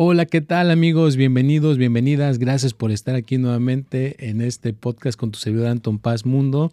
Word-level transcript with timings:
Hola, 0.00 0.26
¿qué 0.26 0.40
tal 0.40 0.70
amigos? 0.70 1.16
Bienvenidos, 1.16 1.76
bienvenidas. 1.76 2.38
Gracias 2.38 2.72
por 2.72 2.92
estar 2.92 3.16
aquí 3.16 3.36
nuevamente 3.36 4.28
en 4.30 4.40
este 4.40 4.72
podcast 4.72 5.18
con 5.18 5.32
tu 5.32 5.40
servidor 5.40 5.66
Anton 5.66 5.98
Paz 5.98 6.24
Mundo. 6.24 6.72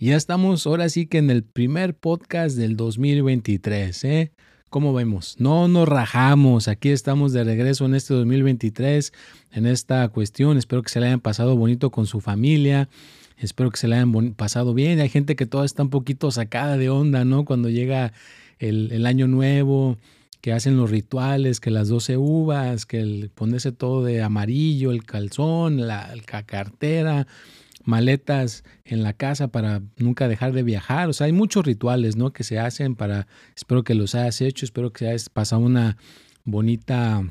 Ya 0.00 0.16
estamos 0.16 0.66
ahora 0.66 0.88
sí 0.88 1.04
que 1.04 1.18
en 1.18 1.28
el 1.28 1.42
primer 1.42 1.92
podcast 1.92 2.56
del 2.56 2.74
2023, 2.78 4.04
¿eh? 4.04 4.32
¿Cómo 4.70 4.94
vemos? 4.94 5.36
No 5.38 5.68
nos 5.68 5.86
rajamos, 5.86 6.66
aquí 6.66 6.88
estamos 6.88 7.34
de 7.34 7.44
regreso 7.44 7.84
en 7.84 7.94
este 7.94 8.14
2023, 8.14 9.12
en 9.52 9.66
esta 9.66 10.08
cuestión. 10.08 10.56
Espero 10.56 10.82
que 10.82 10.88
se 10.88 11.00
le 11.00 11.08
hayan 11.08 11.20
pasado 11.20 11.58
bonito 11.58 11.90
con 11.90 12.06
su 12.06 12.22
familia, 12.22 12.88
espero 13.36 13.70
que 13.72 13.76
se 13.76 13.88
le 13.88 13.96
hayan 13.96 14.32
pasado 14.32 14.72
bien. 14.72 15.00
Hay 15.00 15.10
gente 15.10 15.36
que 15.36 15.44
todavía 15.44 15.66
está 15.66 15.82
un 15.82 15.90
poquito 15.90 16.30
sacada 16.30 16.78
de 16.78 16.88
onda, 16.88 17.26
¿no? 17.26 17.44
Cuando 17.44 17.68
llega 17.68 18.14
el, 18.58 19.04
año 19.04 19.28
nuevo, 19.28 19.98
que 20.44 20.52
hacen 20.52 20.76
los 20.76 20.90
rituales, 20.90 21.58
que 21.58 21.70
las 21.70 21.88
12 21.88 22.18
uvas, 22.18 22.84
que 22.84 23.00
el 23.00 23.30
ponerse 23.30 23.72
todo 23.72 24.04
de 24.04 24.20
amarillo, 24.20 24.90
el 24.90 25.02
calzón, 25.02 25.86
la 25.86 26.14
cartera 26.44 27.26
maletas 27.82 28.62
en 28.84 29.02
la 29.02 29.14
casa 29.14 29.48
para 29.48 29.80
nunca 29.96 30.28
dejar 30.28 30.52
de 30.52 30.62
viajar. 30.62 31.08
O 31.08 31.14
sea, 31.14 31.28
hay 31.28 31.32
muchos 31.32 31.64
rituales, 31.64 32.16
¿no? 32.16 32.34
Que 32.34 32.44
se 32.44 32.58
hacen 32.58 32.94
para, 32.94 33.26
espero 33.56 33.84
que 33.84 33.94
los 33.94 34.14
hayas 34.14 34.42
hecho, 34.42 34.66
espero 34.66 34.92
que 34.92 35.08
hayas 35.08 35.30
pasado 35.30 35.62
una 35.62 35.96
bonita 36.44 37.22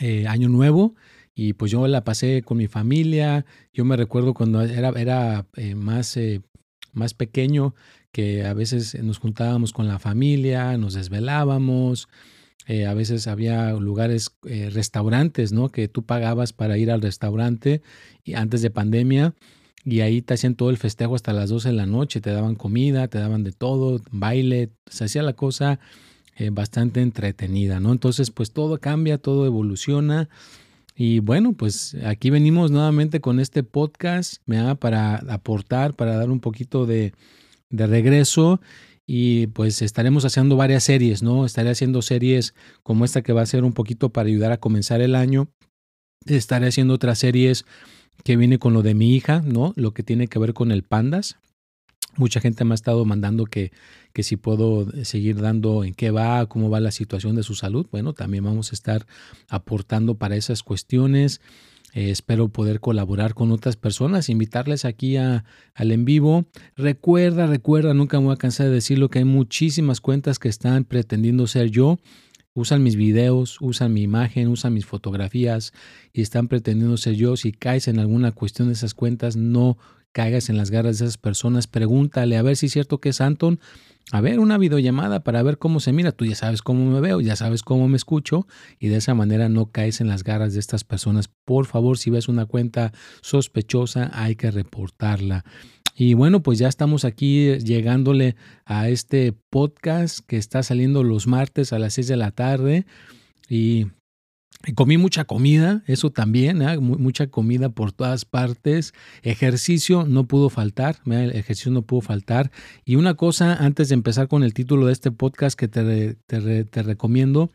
eh, 0.00 0.26
año 0.26 0.48
nuevo. 0.48 0.96
Y 1.36 1.52
pues 1.52 1.70
yo 1.70 1.86
la 1.86 2.02
pasé 2.02 2.42
con 2.42 2.56
mi 2.56 2.66
familia. 2.66 3.46
Yo 3.72 3.84
me 3.84 3.96
recuerdo 3.96 4.34
cuando 4.34 4.60
era, 4.60 4.88
era 4.96 5.46
eh, 5.54 5.76
más, 5.76 6.16
eh, 6.16 6.42
más 6.92 7.14
pequeño 7.14 7.76
que 8.14 8.46
a 8.46 8.54
veces 8.54 8.94
nos 9.02 9.18
juntábamos 9.18 9.72
con 9.72 9.88
la 9.88 9.98
familia, 9.98 10.78
nos 10.78 10.94
desvelábamos. 10.94 12.08
a 12.68 12.94
veces 12.94 13.26
había 13.26 13.72
lugares, 13.72 14.30
restaurantes, 14.72 15.52
¿no? 15.52 15.68
Que 15.68 15.88
tú 15.88 16.04
pagabas 16.04 16.52
para 16.52 16.78
ir 16.78 16.92
al 16.92 17.02
restaurante 17.02 17.82
y 18.22 18.34
antes 18.34 18.62
de 18.62 18.70
pandemia 18.70 19.34
y 19.84 20.00
ahí 20.00 20.22
te 20.22 20.34
hacían 20.34 20.54
todo 20.54 20.70
el 20.70 20.78
festejo 20.78 21.16
hasta 21.16 21.32
las 21.32 21.50
12 21.50 21.70
de 21.70 21.74
la 21.74 21.86
noche, 21.86 22.20
te 22.20 22.30
daban 22.30 22.54
comida, 22.54 23.08
te 23.08 23.18
daban 23.18 23.42
de 23.42 23.50
todo, 23.50 24.00
baile, 24.12 24.70
se 24.86 25.06
hacía 25.06 25.22
la 25.22 25.34
cosa 25.34 25.80
eh, 26.36 26.50
bastante 26.50 27.02
entretenida, 27.02 27.80
¿no? 27.80 27.92
Entonces, 27.92 28.30
pues 28.30 28.52
todo 28.52 28.78
cambia, 28.78 29.18
todo 29.18 29.44
evoluciona. 29.44 30.28
Y 30.96 31.18
bueno, 31.18 31.52
pues 31.52 31.96
aquí 32.06 32.30
venimos 32.30 32.70
nuevamente 32.70 33.20
con 33.20 33.40
este 33.40 33.64
podcast, 33.64 34.36
¿me 34.46 34.76
para 34.76 35.16
aportar, 35.28 35.94
para 35.94 36.16
dar 36.16 36.30
un 36.30 36.40
poquito 36.40 36.86
de, 36.86 37.12
de 37.70 37.86
regreso 37.86 38.60
y 39.06 39.48
pues 39.48 39.82
estaremos 39.82 40.24
haciendo 40.24 40.56
varias 40.56 40.84
series, 40.84 41.22
¿no? 41.22 41.44
Estaré 41.44 41.70
haciendo 41.70 42.00
series 42.02 42.54
como 42.82 43.04
esta 43.04 43.22
que 43.22 43.32
va 43.32 43.42
a 43.42 43.46
ser 43.46 43.64
un 43.64 43.72
poquito 43.72 44.10
para 44.10 44.28
ayudar 44.28 44.52
a 44.52 44.58
comenzar 44.58 45.00
el 45.00 45.14
año. 45.14 45.48
Estaré 46.26 46.68
haciendo 46.68 46.94
otras 46.94 47.18
series 47.18 47.66
que 48.22 48.36
viene 48.36 48.58
con 48.58 48.72
lo 48.72 48.82
de 48.82 48.94
mi 48.94 49.14
hija, 49.14 49.42
¿no? 49.44 49.72
Lo 49.76 49.92
que 49.92 50.02
tiene 50.02 50.28
que 50.28 50.38
ver 50.38 50.54
con 50.54 50.70
el 50.70 50.84
pandas. 50.84 51.36
Mucha 52.16 52.40
gente 52.40 52.64
me 52.64 52.72
ha 52.72 52.76
estado 52.76 53.04
mandando 53.04 53.44
que, 53.44 53.72
que 54.12 54.22
si 54.22 54.36
puedo 54.36 54.88
seguir 55.04 55.40
dando 55.40 55.84
en 55.84 55.94
qué 55.94 56.10
va, 56.10 56.46
cómo 56.46 56.70
va 56.70 56.80
la 56.80 56.92
situación 56.92 57.34
de 57.34 57.42
su 57.42 57.56
salud. 57.56 57.86
Bueno, 57.90 58.12
también 58.12 58.44
vamos 58.44 58.72
a 58.72 58.74
estar 58.74 59.06
aportando 59.48 60.14
para 60.14 60.36
esas 60.36 60.62
cuestiones. 60.62 61.40
Eh, 61.94 62.10
espero 62.10 62.48
poder 62.48 62.80
colaborar 62.80 63.34
con 63.34 63.52
otras 63.52 63.76
personas, 63.76 64.28
invitarles 64.28 64.84
aquí 64.84 65.16
al 65.16 65.44
en 65.76 66.04
vivo. 66.04 66.44
Recuerda, 66.76 67.46
recuerda, 67.46 67.94
nunca 67.94 68.18
me 68.18 68.26
voy 68.26 68.34
a 68.34 68.38
cansar 68.38 68.66
de 68.66 68.72
decirlo, 68.72 69.08
que 69.08 69.20
hay 69.20 69.24
muchísimas 69.24 70.00
cuentas 70.00 70.40
que 70.40 70.48
están 70.48 70.84
pretendiendo 70.84 71.46
ser 71.46 71.70
yo 71.70 71.98
usan 72.54 72.84
mis 72.84 72.96
videos, 72.96 73.60
usan 73.60 73.92
mi 73.92 74.02
imagen, 74.02 74.48
usan 74.48 74.72
mis 74.72 74.86
fotografías 74.86 75.72
y 76.12 76.22
están 76.22 76.48
pretendiendo 76.48 76.96
ser 76.96 77.14
yo. 77.14 77.36
Si 77.36 77.52
caes 77.52 77.88
en 77.88 77.98
alguna 77.98 78.32
cuestión 78.32 78.68
de 78.68 78.74
esas 78.74 78.94
cuentas, 78.94 79.36
no 79.36 79.76
caigas 80.14 80.48
en 80.48 80.56
las 80.56 80.70
garras 80.70 80.98
de 80.98 81.06
esas 81.06 81.18
personas. 81.18 81.66
Pregúntale 81.66 82.38
a 82.38 82.42
ver 82.42 82.56
si 82.56 82.66
es 82.66 82.72
cierto 82.72 82.98
que 83.00 83.10
es 83.10 83.20
Anton. 83.20 83.60
A 84.12 84.20
ver, 84.20 84.38
una 84.38 84.58
videollamada 84.58 85.24
para 85.24 85.42
ver 85.42 85.58
cómo 85.58 85.80
se 85.80 85.92
mira. 85.92 86.12
Tú 86.12 86.24
ya 86.24 86.36
sabes 86.36 86.62
cómo 86.62 86.88
me 86.90 87.00
veo, 87.00 87.20
ya 87.20 87.36
sabes 87.36 87.62
cómo 87.62 87.88
me 87.88 87.96
escucho 87.96 88.46
y 88.78 88.88
de 88.88 88.96
esa 88.96 89.14
manera 89.14 89.48
no 89.48 89.66
caes 89.66 90.00
en 90.00 90.08
las 90.08 90.24
garras 90.24 90.54
de 90.54 90.60
estas 90.60 90.84
personas. 90.84 91.28
Por 91.44 91.66
favor, 91.66 91.98
si 91.98 92.10
ves 92.10 92.28
una 92.28 92.46
cuenta 92.46 92.92
sospechosa, 93.22 94.10
hay 94.14 94.36
que 94.36 94.50
reportarla. 94.50 95.44
Y 95.96 96.14
bueno, 96.14 96.42
pues 96.42 96.58
ya 96.58 96.68
estamos 96.68 97.04
aquí 97.04 97.56
llegándole 97.58 98.36
a 98.64 98.88
este 98.88 99.32
podcast 99.50 100.20
que 100.26 100.36
está 100.36 100.62
saliendo 100.62 101.02
los 101.02 101.26
martes 101.26 101.72
a 101.72 101.78
las 101.78 101.94
6 101.94 102.08
de 102.08 102.16
la 102.16 102.30
tarde. 102.30 102.86
Y 103.48 103.86
comí 104.72 104.96
mucha 104.96 105.24
comida, 105.24 105.82
eso 105.86 106.10
también, 106.10 106.62
¿eh? 106.62 106.78
mucha 106.78 107.26
comida 107.26 107.68
por 107.68 107.92
todas 107.92 108.24
partes. 108.24 108.94
Ejercicio 109.22 110.06
no 110.06 110.26
pudo 110.26 110.48
faltar, 110.48 110.96
el 111.04 111.30
ejercicio 111.30 111.70
no 111.70 111.82
pudo 111.82 112.00
faltar. 112.00 112.50
Y 112.84 112.96
una 112.96 113.14
cosa, 113.14 113.54
antes 113.54 113.90
de 113.90 113.94
empezar 113.94 114.28
con 114.28 114.42
el 114.42 114.54
título 114.54 114.86
de 114.86 114.92
este 114.92 115.10
podcast 115.10 115.58
que 115.58 115.68
te, 115.68 116.14
te, 116.14 116.82
recomiendo, 116.82 117.50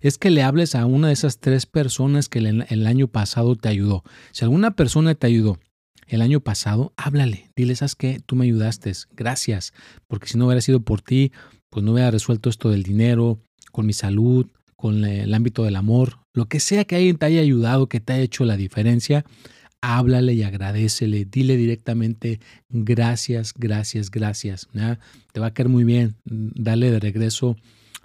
es 0.00 0.16
que 0.16 0.30
le 0.30 0.42
hables 0.42 0.74
a 0.74 0.86
una 0.86 1.08
de 1.08 1.12
esas 1.12 1.38
tres 1.38 1.66
personas 1.66 2.28
que 2.28 2.38
el 2.38 2.86
año 2.86 3.08
pasado 3.08 3.56
te 3.56 3.68
ayudó. 3.68 4.02
Si 4.32 4.44
alguna 4.44 4.74
persona 4.74 5.14
te 5.14 5.26
ayudó 5.26 5.58
el 6.06 6.22
año 6.22 6.40
pasado, 6.40 6.92
háblale, 6.96 7.50
dile, 7.56 7.76
¿sabes 7.76 7.94
qué? 7.94 8.20
Tú 8.24 8.36
me 8.36 8.44
ayudaste, 8.44 8.92
gracias, 9.12 9.72
porque 10.06 10.28
si 10.28 10.38
no 10.38 10.46
hubiera 10.46 10.60
sido 10.60 10.80
por 10.80 11.00
ti, 11.00 11.32
pues 11.70 11.84
no 11.84 11.92
hubiera 11.92 12.10
resuelto 12.10 12.50
esto 12.50 12.70
del 12.70 12.82
dinero, 12.82 13.40
con 13.72 13.86
mi 13.86 13.92
salud, 13.92 14.46
con 14.76 15.04
el 15.04 15.32
ámbito 15.34 15.64
del 15.64 15.76
amor, 15.76 16.18
lo 16.32 16.46
que 16.46 16.60
sea 16.60 16.84
que 16.84 16.96
alguien 16.96 17.16
te 17.16 17.26
haya 17.26 17.40
ayudado, 17.40 17.88
que 17.88 18.00
te 18.00 18.12
haya 18.12 18.22
hecho 18.22 18.44
la 18.44 18.56
diferencia, 18.56 19.24
háblale 19.80 20.32
y 20.32 20.42
agradecele, 20.42 21.24
dile 21.26 21.56
directamente 21.56 22.40
gracias, 22.70 23.52
gracias, 23.54 24.10
gracias. 24.10 24.68
Te 25.32 25.40
va 25.40 25.48
a 25.48 25.54
caer 25.54 25.68
muy 25.68 25.84
bien, 25.84 26.16
dale 26.24 26.90
de 26.90 27.00
regreso 27.00 27.56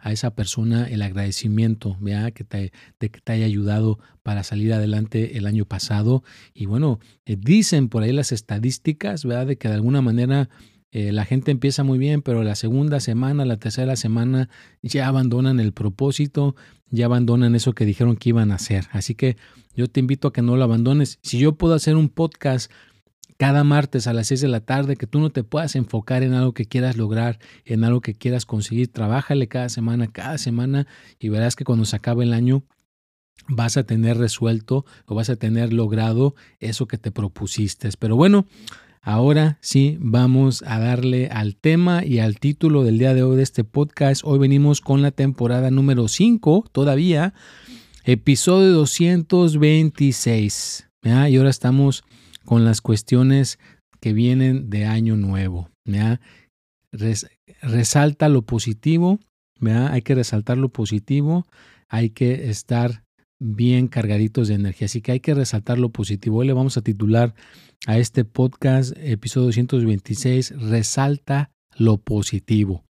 a 0.02 0.12
esa 0.12 0.34
persona 0.34 0.88
el 0.88 1.02
agradecimiento 1.02 1.98
Que, 2.34 2.44
te, 2.44 2.72
de 3.00 3.10
que 3.10 3.20
te 3.22 3.32
haya 3.32 3.46
ayudado 3.46 4.00
para 4.24 4.44
salir 4.44 4.74
adelante 4.74 5.38
el 5.38 5.46
año 5.46 5.66
pasado. 5.66 6.24
Y 6.54 6.66
bueno, 6.66 7.00
eh, 7.26 7.38
dicen 7.40 7.90
por 7.90 8.04
ahí 8.04 8.12
las 8.12 8.32
estadísticas, 8.32 9.26
¿verdad? 9.26 9.48
De 9.48 9.58
que 9.58 9.68
de 9.68 9.76
alguna 9.76 10.02
manera 10.02 10.50
eh, 10.92 11.12
la 11.12 11.26
gente 11.26 11.52
empieza 11.52 11.84
muy 11.84 12.00
bien, 12.00 12.22
pero 12.22 12.44
la 12.44 12.56
segunda 12.56 13.00
semana, 13.00 13.46
la 13.46 13.58
tercera 13.58 13.96
semana 13.96 14.50
ya 14.82 15.08
abandonan 15.08 15.60
el 15.60 15.72
propósito, 15.72 16.56
ya 16.90 17.06
abandonan 17.06 17.56
eso 17.56 17.74
que 17.74 17.86
dijeron 17.86 18.16
que 18.16 18.30
iban 18.30 18.52
a 18.52 18.56
hacer. 18.56 18.88
Así 18.92 19.14
que 19.14 19.38
yo 19.76 19.88
te 19.88 20.00
invito 20.00 20.28
a 20.28 20.34
que 20.34 20.42
no 20.42 20.58
lo 20.58 20.64
abandones. 20.64 21.20
Si 21.22 21.38
yo 21.38 21.56
puedo 21.56 21.76
hacer 21.76 21.96
un 21.96 22.10
podcast 22.10 22.72
cada 23.38 23.64
martes 23.64 24.08
a 24.08 24.14
las 24.14 24.28
6 24.28 24.42
de 24.42 24.48
la 24.50 24.60
tarde, 24.60 24.98
que 24.98 25.08
tú 25.08 25.20
no 25.20 25.30
te 25.30 25.44
puedas 25.44 25.76
enfocar 25.76 26.24
en 26.24 26.34
algo 26.34 26.54
que 26.54 26.66
quieras 26.66 26.98
lograr, 26.98 27.40
en 27.64 27.84
algo 27.84 28.02
que 28.02 28.14
quieras 28.16 28.46
conseguir. 28.46 28.92
Trabájale 28.92 29.48
cada 29.48 29.70
semana, 29.70 30.08
cada 30.08 30.38
semana 30.38 30.88
y 31.20 31.30
verás 31.30 31.56
que 31.56 31.64
cuando 31.64 31.86
se 31.86 31.96
acabe 31.96 32.26
el 32.26 32.34
año 32.34 32.64
vas 33.48 33.78
a 33.78 33.84
tener 33.84 34.18
resuelto 34.18 34.86
o 35.06 35.16
vas 35.16 35.30
a 35.30 35.38
tener 35.38 35.72
logrado 35.72 36.36
eso 36.60 36.88
que 36.88 36.98
te 36.98 37.12
propusiste. 37.12 37.90
Pero 37.98 38.16
bueno, 38.16 38.46
Ahora 39.02 39.58
sí, 39.62 39.98
vamos 40.02 40.62
a 40.68 40.78
darle 40.80 41.30
al 41.30 41.56
tema 41.56 42.04
y 42.06 42.20
al 42.20 42.38
título 42.38 42.84
del 42.84 42.98
día 42.98 43.14
de 43.14 43.24
hoy 43.24 43.38
de 43.38 43.44
este 43.44 43.64
podcast. 43.64 44.24
Hoy 44.26 44.40
venimos 44.40 44.82
con 44.82 45.02
la 45.02 45.12
temporada 45.12 45.72
número 45.72 46.10
5 46.10 46.66
todavía, 46.72 47.34
episodio 48.04 48.74
226. 48.74 50.90
Y 51.02 51.10
ahora 51.10 51.50
estamos 51.50 52.04
con 52.44 52.66
las 52.66 52.82
cuestiones 52.82 53.58
que 54.02 54.12
vienen 54.12 54.70
de 54.70 54.86
año 54.86 55.16
nuevo. 55.16 55.70
resalta 57.62 58.28
lo 58.28 58.42
positivo, 58.42 59.20
hay 59.62 60.02
que 60.02 60.16
resaltar 60.16 60.58
lo 60.58 60.68
positivo, 60.70 61.48
hay 61.88 62.10
que 62.10 62.50
estar 62.50 63.06
bien 63.40 63.88
cargaditos 63.88 64.48
de 64.48 64.56
energía. 64.56 64.86
Así 64.86 65.02
que 65.02 65.14
hay 65.14 65.20
que 65.20 65.34
resaltar 65.34 65.80
lo 65.80 65.90
positivo. 65.90 66.38
Hoy 66.38 66.48
le 66.48 66.54
vamos 66.54 66.78
a 66.78 66.82
titular 66.82 67.34
a 67.88 67.98
este 67.98 68.26
podcast, 68.26 68.94
episodio 68.98 69.48
226, 69.48 70.60
Resalta 70.70 71.52
lo 71.78 71.98
positivo. 71.98 72.84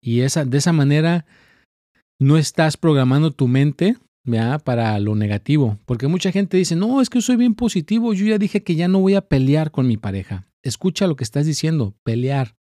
Y 0.00 0.20
esa, 0.20 0.44
de 0.44 0.58
esa 0.58 0.72
manera 0.72 1.26
no 2.18 2.36
estás 2.36 2.76
programando 2.76 3.30
tu 3.30 3.48
mente 3.48 3.96
para 4.64 4.98
lo 4.98 5.14
negativo. 5.14 5.78
Porque 5.86 6.08
mucha 6.08 6.32
gente 6.32 6.56
dice, 6.56 6.74
no, 6.74 7.00
es 7.00 7.08
que 7.08 7.20
soy 7.20 7.36
bien 7.36 7.54
positivo. 7.54 8.12
Yo 8.12 8.26
ya 8.26 8.38
dije 8.38 8.62
que 8.62 8.74
ya 8.74 8.88
no 8.88 9.00
voy 9.00 9.14
a 9.14 9.22
pelear 9.22 9.70
con 9.70 9.86
mi 9.86 9.96
pareja. 9.96 10.48
Escucha 10.62 11.06
lo 11.06 11.16
que 11.16 11.24
estás 11.24 11.46
diciendo, 11.46 11.94
pelear. 12.02 12.56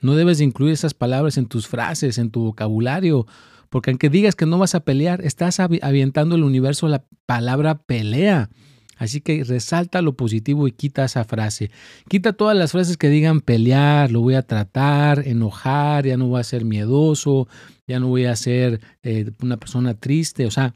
No 0.00 0.14
debes 0.14 0.40
incluir 0.40 0.72
esas 0.72 0.94
palabras 0.94 1.38
en 1.38 1.46
tus 1.46 1.66
frases, 1.66 2.18
en 2.18 2.30
tu 2.30 2.42
vocabulario 2.42 3.26
porque 3.72 3.90
aunque 3.90 4.10
digas 4.10 4.36
que 4.36 4.44
no 4.44 4.58
vas 4.58 4.74
a 4.74 4.80
pelear, 4.80 5.24
estás 5.24 5.58
avientando 5.58 6.36
el 6.36 6.44
universo 6.44 6.88
la 6.88 7.06
palabra 7.24 7.78
pelea. 7.82 8.50
Así 8.98 9.22
que 9.22 9.44
resalta 9.44 10.02
lo 10.02 10.14
positivo 10.14 10.68
y 10.68 10.72
quita 10.72 11.06
esa 11.06 11.24
frase. 11.24 11.70
Quita 12.06 12.34
todas 12.34 12.54
las 12.54 12.72
frases 12.72 12.98
que 12.98 13.08
digan 13.08 13.40
pelear, 13.40 14.10
lo 14.10 14.20
voy 14.20 14.34
a 14.34 14.42
tratar, 14.42 15.26
enojar, 15.26 16.04
ya 16.04 16.18
no 16.18 16.26
voy 16.26 16.40
a 16.40 16.44
ser 16.44 16.66
miedoso, 16.66 17.48
ya 17.88 17.98
no 17.98 18.08
voy 18.08 18.26
a 18.26 18.36
ser 18.36 18.82
eh, 19.02 19.30
una 19.42 19.56
persona 19.56 19.94
triste. 19.94 20.44
O 20.44 20.50
sea, 20.50 20.74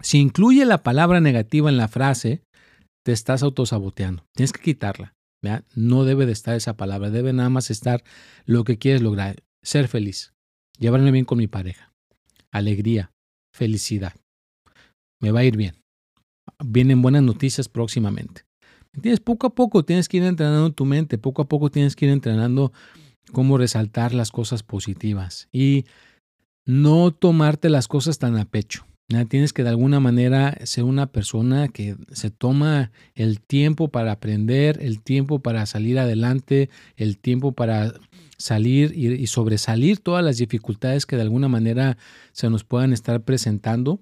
si 0.00 0.18
incluye 0.18 0.64
la 0.64 0.82
palabra 0.82 1.20
negativa 1.20 1.68
en 1.68 1.76
la 1.76 1.88
frase, 1.88 2.40
te 3.04 3.12
estás 3.12 3.42
autosaboteando. 3.42 4.24
Tienes 4.34 4.54
que 4.54 4.62
quitarla. 4.62 5.12
No 5.74 6.04
debe 6.04 6.24
de 6.24 6.32
estar 6.32 6.56
esa 6.56 6.74
palabra, 6.74 7.10
debe 7.10 7.34
nada 7.34 7.50
más 7.50 7.70
estar 7.70 8.02
lo 8.46 8.64
que 8.64 8.78
quieres 8.78 9.02
lograr, 9.02 9.42
ser 9.62 9.88
feliz, 9.88 10.32
llevarme 10.78 11.12
bien 11.12 11.26
con 11.26 11.36
mi 11.36 11.48
pareja 11.48 11.87
alegría, 12.52 13.12
felicidad. 13.54 14.14
Me 15.20 15.30
va 15.30 15.40
a 15.40 15.44
ir 15.44 15.56
bien. 15.56 15.74
Vienen 16.64 17.02
buenas 17.02 17.22
noticias 17.22 17.68
próximamente. 17.68 18.42
¿Entiendes? 18.94 19.20
Poco 19.20 19.46
a 19.46 19.54
poco 19.54 19.84
tienes 19.84 20.08
que 20.08 20.16
ir 20.16 20.24
entrenando 20.24 20.72
tu 20.72 20.84
mente, 20.84 21.18
poco 21.18 21.42
a 21.42 21.48
poco 21.48 21.70
tienes 21.70 21.94
que 21.94 22.06
ir 22.06 22.12
entrenando 22.12 22.72
cómo 23.32 23.58
resaltar 23.58 24.14
las 24.14 24.30
cosas 24.30 24.62
positivas 24.62 25.48
y 25.52 25.84
no 26.66 27.12
tomarte 27.12 27.68
las 27.68 27.88
cosas 27.88 28.18
tan 28.18 28.36
a 28.36 28.44
pecho. 28.44 28.86
Tienes 29.28 29.54
que 29.54 29.62
de 29.62 29.70
alguna 29.70 30.00
manera 30.00 30.58
ser 30.64 30.84
una 30.84 31.06
persona 31.06 31.68
que 31.68 31.96
se 32.12 32.30
toma 32.30 32.92
el 33.14 33.40
tiempo 33.40 33.88
para 33.88 34.12
aprender, 34.12 34.78
el 34.82 35.00
tiempo 35.00 35.38
para 35.38 35.64
salir 35.64 35.98
adelante, 35.98 36.68
el 36.96 37.16
tiempo 37.16 37.52
para 37.52 37.94
salir 38.38 38.96
y, 38.96 39.26
sobresalir 39.26 39.98
todas 39.98 40.24
las 40.24 40.38
dificultades 40.38 41.06
que 41.06 41.16
de 41.16 41.22
alguna 41.22 41.48
manera 41.48 41.98
se 42.32 42.48
nos 42.48 42.64
puedan 42.64 42.92
estar 42.92 43.22
presentando. 43.22 44.00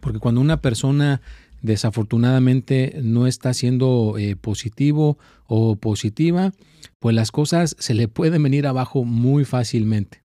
Porque 0.00 0.18
cuando 0.18 0.40
una 0.40 0.60
persona 0.60 1.22
desafortunadamente 1.62 3.00
no 3.02 3.26
está 3.26 3.52
siendo 3.52 4.16
eh, 4.18 4.36
positivo 4.36 5.18
o 5.46 5.76
positiva, 5.76 6.52
pues 7.00 7.16
las 7.16 7.32
cosas 7.32 7.74
se 7.78 7.94
le 7.94 8.06
pueden 8.06 8.42
venir 8.42 8.66
abajo 8.66 9.04
muy 9.04 9.44
fácilmente. 9.44 10.22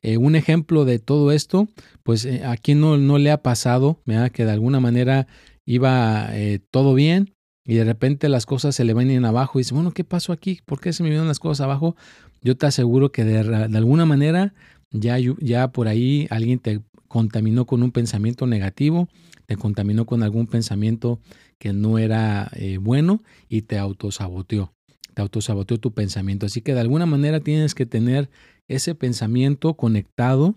Eh, 0.00 0.16
un 0.16 0.36
ejemplo 0.36 0.86
de 0.86 0.98
todo 0.98 1.30
esto, 1.30 1.68
pues 2.02 2.24
eh, 2.24 2.44
a 2.46 2.56
quien 2.56 2.80
no, 2.80 2.96
no, 2.96 3.18
le 3.18 3.30
ha 3.30 3.42
pasado, 3.42 4.00
que 4.32 4.46
de 4.46 4.50
alguna 4.50 4.80
manera 4.80 5.26
iba 5.66 6.30
todo 6.70 6.94
bien 6.94 7.33
y 7.64 7.74
de 7.74 7.84
repente 7.84 8.28
las 8.28 8.46
cosas 8.46 8.74
se 8.74 8.84
le 8.84 8.94
vienen 8.94 9.24
abajo 9.24 9.58
y 9.58 9.62
dice, 9.62 9.74
bueno, 9.74 9.92
¿qué 9.92 10.04
pasó 10.04 10.32
aquí? 10.32 10.60
¿Por 10.64 10.80
qué 10.80 10.92
se 10.92 11.02
me 11.02 11.08
vienen 11.08 11.28
las 11.28 11.38
cosas 11.38 11.64
abajo? 11.64 11.96
yo 12.44 12.56
te 12.56 12.66
aseguro 12.66 13.10
que 13.10 13.24
de, 13.24 13.38
alguna 13.38 14.04
manera 14.04 14.54
ya, 14.90 15.16
ya 15.18 15.68
por 15.72 15.88
ahí 15.88 16.28
alguien 16.30 16.58
te 16.58 16.82
contaminó 17.08 17.64
con 17.64 17.82
un 17.82 17.90
pensamiento 17.90 18.46
negativo, 18.46 19.08
te 19.46 19.56
contaminó 19.56 20.04
con 20.04 20.22
algún 20.22 20.46
pensamiento 20.46 21.18
que 21.58 21.72
no 21.72 21.98
era 21.98 22.50
eh, 22.54 22.76
bueno 22.76 23.22
y 23.48 23.62
te 23.62 23.78
autosaboteó, 23.78 24.74
te 25.14 25.22
autosaboteó 25.22 25.78
tu 25.78 25.94
pensamiento. 25.94 26.46
Así 26.46 26.60
que 26.60 26.74
de 26.74 26.80
alguna 26.80 27.06
manera 27.06 27.40
tienes 27.40 27.74
que 27.74 27.86
tener 27.86 28.28
ese 28.68 28.94
pensamiento 28.94 29.74
conectado 29.74 30.54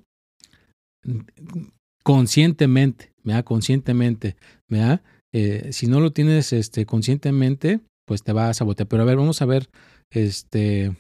conscientemente, 2.04 3.14
¿verdad? 3.24 3.46
Conscientemente, 3.46 4.36
¿verdad? 4.68 5.02
Eh, 5.40 5.72
si 5.72 5.86
no 5.86 6.00
lo 6.00 6.10
tienes 6.10 6.52
este, 6.52 6.88
conscientemente, 6.88 7.82
pues 8.08 8.24
te 8.24 8.34
va 8.34 8.50
a 8.50 8.56
sabotear. 8.56 8.88
Pero 8.88 9.04
a 9.04 9.06
ver, 9.06 9.18
vamos 9.18 9.40
a 9.44 9.46
ver, 9.46 9.70
este, 10.10 10.96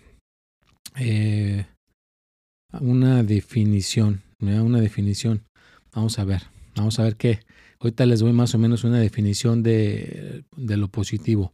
eh, 0.95 1.65
una 2.79 3.23
definición, 3.23 4.21
una 4.39 4.79
definición. 4.79 5.41
Vamos 5.91 6.19
a 6.19 6.23
ver, 6.23 6.43
vamos 6.75 6.99
a 6.99 7.03
ver 7.03 7.15
qué. 7.15 7.39
Ahorita 7.79 8.05
les 8.05 8.19
doy 8.19 8.31
más 8.31 8.53
o 8.53 8.59
menos 8.59 8.83
una 8.83 8.99
definición 8.99 9.63
de, 9.63 10.43
de 10.55 10.77
lo 10.77 10.87
positivo. 10.89 11.51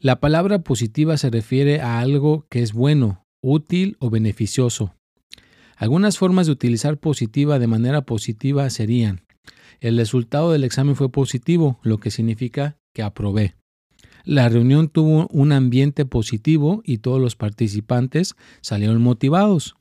La 0.00 0.20
palabra 0.20 0.60
positiva 0.60 1.18
se 1.18 1.28
refiere 1.28 1.82
a 1.82 2.00
algo 2.00 2.46
que 2.48 2.62
es 2.62 2.72
bueno, 2.72 3.24
útil 3.42 3.98
o 3.98 4.08
beneficioso. 4.08 4.94
Algunas 5.76 6.16
formas 6.16 6.46
de 6.46 6.52
utilizar 6.52 6.96
positiva 6.96 7.58
de 7.58 7.66
manera 7.66 8.06
positiva 8.06 8.70
serían, 8.70 9.20
el 9.80 9.96
resultado 9.96 10.52
del 10.52 10.64
examen 10.64 10.96
fue 10.96 11.10
positivo, 11.10 11.78
lo 11.82 11.98
que 11.98 12.10
significa 12.10 12.76
que 12.92 13.02
aprobé. 13.02 13.56
La 14.24 14.48
reunión 14.48 14.88
tuvo 14.88 15.26
un 15.28 15.52
ambiente 15.52 16.04
positivo 16.04 16.82
y 16.84 16.98
todos 16.98 17.20
los 17.20 17.36
participantes 17.36 18.34
salieron 18.60 19.00
motivados. 19.00 19.74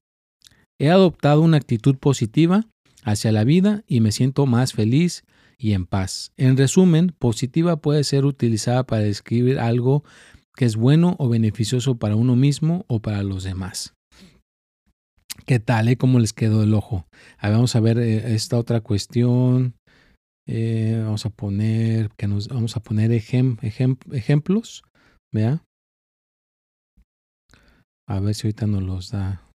He 0.79 0.89
adoptado 0.89 1.41
una 1.41 1.57
actitud 1.57 1.97
positiva 1.97 2.65
hacia 3.03 3.33
la 3.33 3.43
vida 3.43 3.83
y 3.85 3.99
me 3.99 4.13
siento 4.13 4.45
más 4.45 4.73
feliz 4.73 5.25
y 5.57 5.73
en 5.73 5.85
paz. 5.85 6.31
En 6.37 6.55
resumen, 6.55 7.13
positiva 7.19 7.81
puede 7.81 8.05
ser 8.05 8.23
utilizada 8.23 8.85
para 8.85 9.03
describir 9.03 9.59
algo 9.59 10.05
que 10.55 10.65
es 10.65 10.77
bueno 10.77 11.15
o 11.19 11.27
beneficioso 11.27 11.97
para 11.97 12.15
uno 12.15 12.37
mismo 12.37 12.85
o 12.87 13.01
para 13.01 13.23
los 13.23 13.43
demás. 13.43 13.93
¿Qué 15.49 15.59
tal? 15.59 15.87
Eh? 15.87 15.97
¿Cómo 15.97 16.19
les 16.19 16.31
quedó 16.31 16.61
el 16.61 16.75
ojo? 16.75 17.07
vamos 17.41 17.75
a 17.75 17.79
ver 17.79 17.97
eh, 17.97 18.35
esta 18.35 18.55
otra 18.55 18.81
cuestión. 18.81 19.73
Eh, 20.47 21.01
vamos 21.03 21.25
a 21.25 21.31
poner, 21.31 22.11
que 22.19 22.27
nos, 22.27 22.49
vamos 22.49 22.77
a 22.77 22.81
poner 22.81 23.11
ejemplos, 23.11 24.83
vea. 25.33 25.63
A 28.07 28.19
ver 28.19 28.35
si 28.35 28.45
ahorita 28.45 28.67
nos 28.67 28.83
los 28.83 29.09
da. 29.09 29.49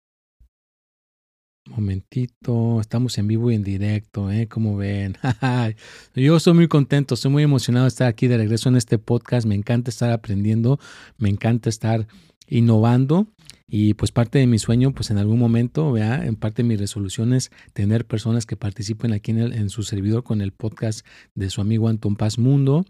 Momentito, 1.70 2.80
estamos 2.80 3.16
en 3.18 3.28
vivo 3.28 3.52
y 3.52 3.54
en 3.54 3.62
directo, 3.62 4.32
¿eh? 4.32 4.48
Como 4.48 4.76
ven. 4.76 5.16
Yo 6.16 6.36
estoy 6.38 6.54
muy 6.54 6.66
contento, 6.66 7.14
estoy 7.14 7.30
muy 7.30 7.44
emocionado 7.44 7.84
de 7.84 7.90
estar 7.90 8.08
aquí 8.08 8.26
de 8.26 8.38
regreso 8.38 8.68
en 8.68 8.74
este 8.74 8.98
podcast. 8.98 9.46
Me 9.46 9.54
encanta 9.54 9.90
estar 9.90 10.10
aprendiendo, 10.10 10.80
me 11.18 11.28
encanta 11.28 11.68
estar 11.68 12.08
innovando 12.48 13.28
y 13.66 13.94
pues 13.94 14.12
parte 14.12 14.38
de 14.38 14.46
mi 14.46 14.58
sueño, 14.58 14.92
pues 14.92 15.10
en 15.10 15.18
algún 15.18 15.38
momento, 15.38 15.90
vea, 15.90 16.26
en 16.26 16.36
parte 16.36 16.62
de 16.62 16.68
mi 16.68 16.76
resolución 16.76 17.32
es 17.32 17.50
tener 17.72 18.06
personas 18.06 18.44
que 18.44 18.56
participen 18.56 19.12
aquí 19.12 19.30
en, 19.30 19.38
el, 19.38 19.52
en 19.54 19.70
su 19.70 19.82
servidor 19.82 20.22
con 20.22 20.42
el 20.42 20.52
podcast 20.52 21.06
de 21.34 21.48
su 21.48 21.60
amigo 21.60 21.88
Anton 21.88 22.16
Paz 22.16 22.38
Mundo 22.38 22.84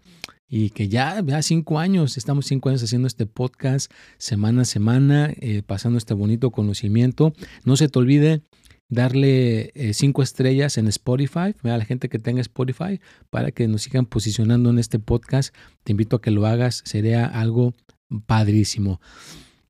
y 0.47 0.71
que 0.71 0.89
ya, 0.89 1.21
vea, 1.21 1.41
cinco 1.41 1.79
años, 1.79 2.17
estamos 2.17 2.45
cinco 2.45 2.69
años 2.69 2.83
haciendo 2.83 3.07
este 3.07 3.25
podcast 3.25 3.91
semana 4.17 4.63
a 4.63 4.65
semana, 4.65 5.33
eh, 5.39 5.63
pasando 5.65 5.97
este 5.97 6.13
bonito 6.13 6.51
conocimiento. 6.51 7.33
No 7.63 7.77
se 7.77 7.87
te 7.87 7.97
olvide 7.97 8.41
darle 8.89 9.71
eh, 9.73 9.93
cinco 9.93 10.21
estrellas 10.21 10.77
en 10.77 10.87
Spotify, 10.87 11.55
a 11.63 11.77
la 11.77 11.85
gente 11.85 12.09
que 12.09 12.19
tenga 12.19 12.41
Spotify, 12.41 12.99
para 13.29 13.51
que 13.51 13.67
nos 13.67 13.83
sigan 13.83 14.05
posicionando 14.05 14.69
en 14.69 14.77
este 14.77 14.99
podcast. 14.99 15.55
Te 15.83 15.93
invito 15.93 16.17
a 16.17 16.21
que 16.21 16.31
lo 16.31 16.45
hagas, 16.45 16.83
sería 16.85 17.25
algo 17.25 17.73
padrísimo. 18.27 18.99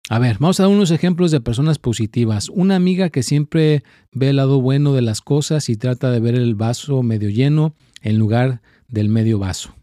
A 0.08 0.20
ver, 0.20 0.38
vamos 0.40 0.60
a 0.60 0.64
dar 0.64 0.72
unos 0.72 0.92
ejemplos 0.92 1.32
de 1.32 1.42
personas 1.42 1.80
positivas. 1.80 2.50
Una 2.50 2.76
amiga 2.76 3.10
que 3.10 3.24
siempre 3.24 3.84
ve 4.12 4.30
el 4.30 4.36
lado 4.36 4.62
bueno 4.62 4.94
de 4.94 5.02
las 5.02 5.20
cosas 5.20 5.68
y 5.68 5.78
trata 5.78 6.12
de 6.12 6.20
ver 6.20 6.36
el 6.36 6.54
vaso 6.54 7.02
medio 7.02 7.30
lleno 7.30 7.74
en 8.04 8.20
lugar 8.20 8.62
del 8.88 9.10
medio 9.10 9.40
vaso. 9.40 9.74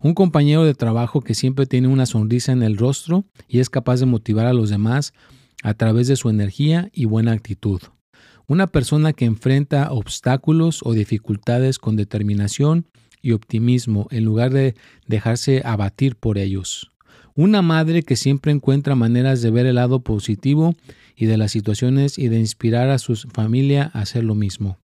Un 0.00 0.14
compañero 0.14 0.64
de 0.64 0.74
trabajo 0.74 1.20
que 1.20 1.34
siempre 1.34 1.66
tiene 1.66 1.86
una 1.86 2.06
sonrisa 2.06 2.50
en 2.50 2.64
el 2.64 2.76
rostro 2.76 3.24
y 3.46 3.60
es 3.60 3.70
capaz 3.70 4.00
de 4.00 4.06
motivar 4.06 4.46
a 4.46 4.52
los 4.52 4.68
demás 4.68 5.12
a 5.62 5.74
través 5.74 6.08
de 6.08 6.16
su 6.16 6.28
energía 6.28 6.90
y 6.92 7.04
buena 7.04 7.30
actitud. 7.30 7.80
Una 8.48 8.66
persona 8.66 9.12
que 9.12 9.26
enfrenta 9.26 9.92
obstáculos 9.92 10.80
o 10.82 10.92
dificultades 10.92 11.78
con 11.78 11.94
determinación 11.94 12.88
y 13.22 13.30
optimismo 13.30 14.08
en 14.10 14.24
lugar 14.24 14.52
de 14.52 14.74
dejarse 15.06 15.62
abatir 15.64 16.16
por 16.16 16.36
ellos 16.36 16.90
Una 17.38 17.62
madre 17.62 18.02
que 18.02 18.16
siempre 18.16 18.50
encuentra 18.50 18.96
maneras 18.96 19.42
de 19.42 19.52
ver 19.52 19.64
el 19.66 19.76
lado 19.76 20.00
positivo 20.00 20.74
y 21.14 21.26
de 21.26 21.36
las 21.36 21.52
situaciones 21.52 22.18
y 22.18 22.26
de 22.26 22.40
inspirar 22.40 22.90
a 22.90 22.98
su 22.98 23.14
familia 23.14 23.92
a 23.94 24.00
hacer 24.00 24.24
lo 24.24 24.34
mismo. 24.34 24.80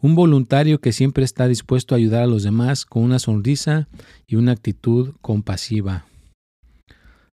Un 0.00 0.14
voluntario 0.14 0.78
que 0.78 0.92
siempre 0.92 1.24
está 1.24 1.48
dispuesto 1.48 1.92
a 1.92 1.98
ayudar 1.98 2.22
a 2.22 2.28
los 2.28 2.44
demás 2.44 2.84
con 2.84 3.02
una 3.02 3.18
sonrisa 3.18 3.88
y 4.28 4.36
una 4.36 4.52
actitud 4.52 5.16
compasiva. 5.22 6.06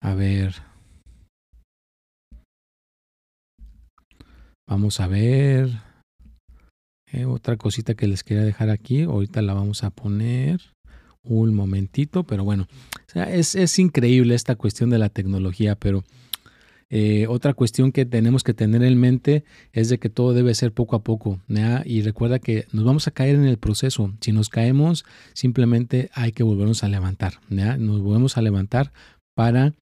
A 0.01 0.13
ver. 0.13 0.55
Vamos 4.67 4.99
a 4.99 5.07
ver. 5.07 5.69
Eh, 7.13 7.23
otra 7.23 7.55
cosita 7.55 7.93
que 7.93 8.07
les 8.07 8.25
quería 8.25 8.43
dejar 8.43 8.71
aquí. 8.71 9.03
Ahorita 9.03 9.41
la 9.41 9.53
vamos 9.53 9.85
a 9.85 9.89
poner 9.89 10.59
un 11.23 11.55
momentito. 11.55 12.23
Pero 12.23 12.43
bueno, 12.43 12.67
es, 13.13 13.55
es 13.55 13.79
increíble 13.79 14.35
esta 14.35 14.55
cuestión 14.55 14.89
de 14.89 14.97
la 14.97 15.09
tecnología. 15.09 15.75
Pero 15.75 16.03
eh, 16.89 17.25
otra 17.27 17.53
cuestión 17.53 17.91
que 17.91 18.05
tenemos 18.05 18.43
que 18.43 18.53
tener 18.53 18.83
en 18.83 18.99
mente 18.99 19.43
es 19.73 19.89
de 19.89 19.97
que 19.97 20.09
todo 20.09 20.33
debe 20.33 20.53
ser 20.53 20.71
poco 20.71 20.95
a 20.95 21.03
poco. 21.03 21.39
Y 21.85 22.01
recuerda 22.01 22.39
que 22.39 22.67
nos 22.71 22.85
vamos 22.85 23.07
a 23.07 23.11
caer 23.11 23.35
en 23.35 23.45
el 23.45 23.57
proceso. 23.57 24.13
Si 24.21 24.31
nos 24.31 24.49
caemos, 24.49 25.05
simplemente 25.33 26.09
hay 26.13 26.31
que 26.31 26.43
volvernos 26.43 26.83
a 26.83 26.89
levantar. 26.89 27.39
Nos 27.49 28.01
volvemos 28.01 28.37
a 28.37 28.41
levantar 28.41 28.91
para 29.33 29.73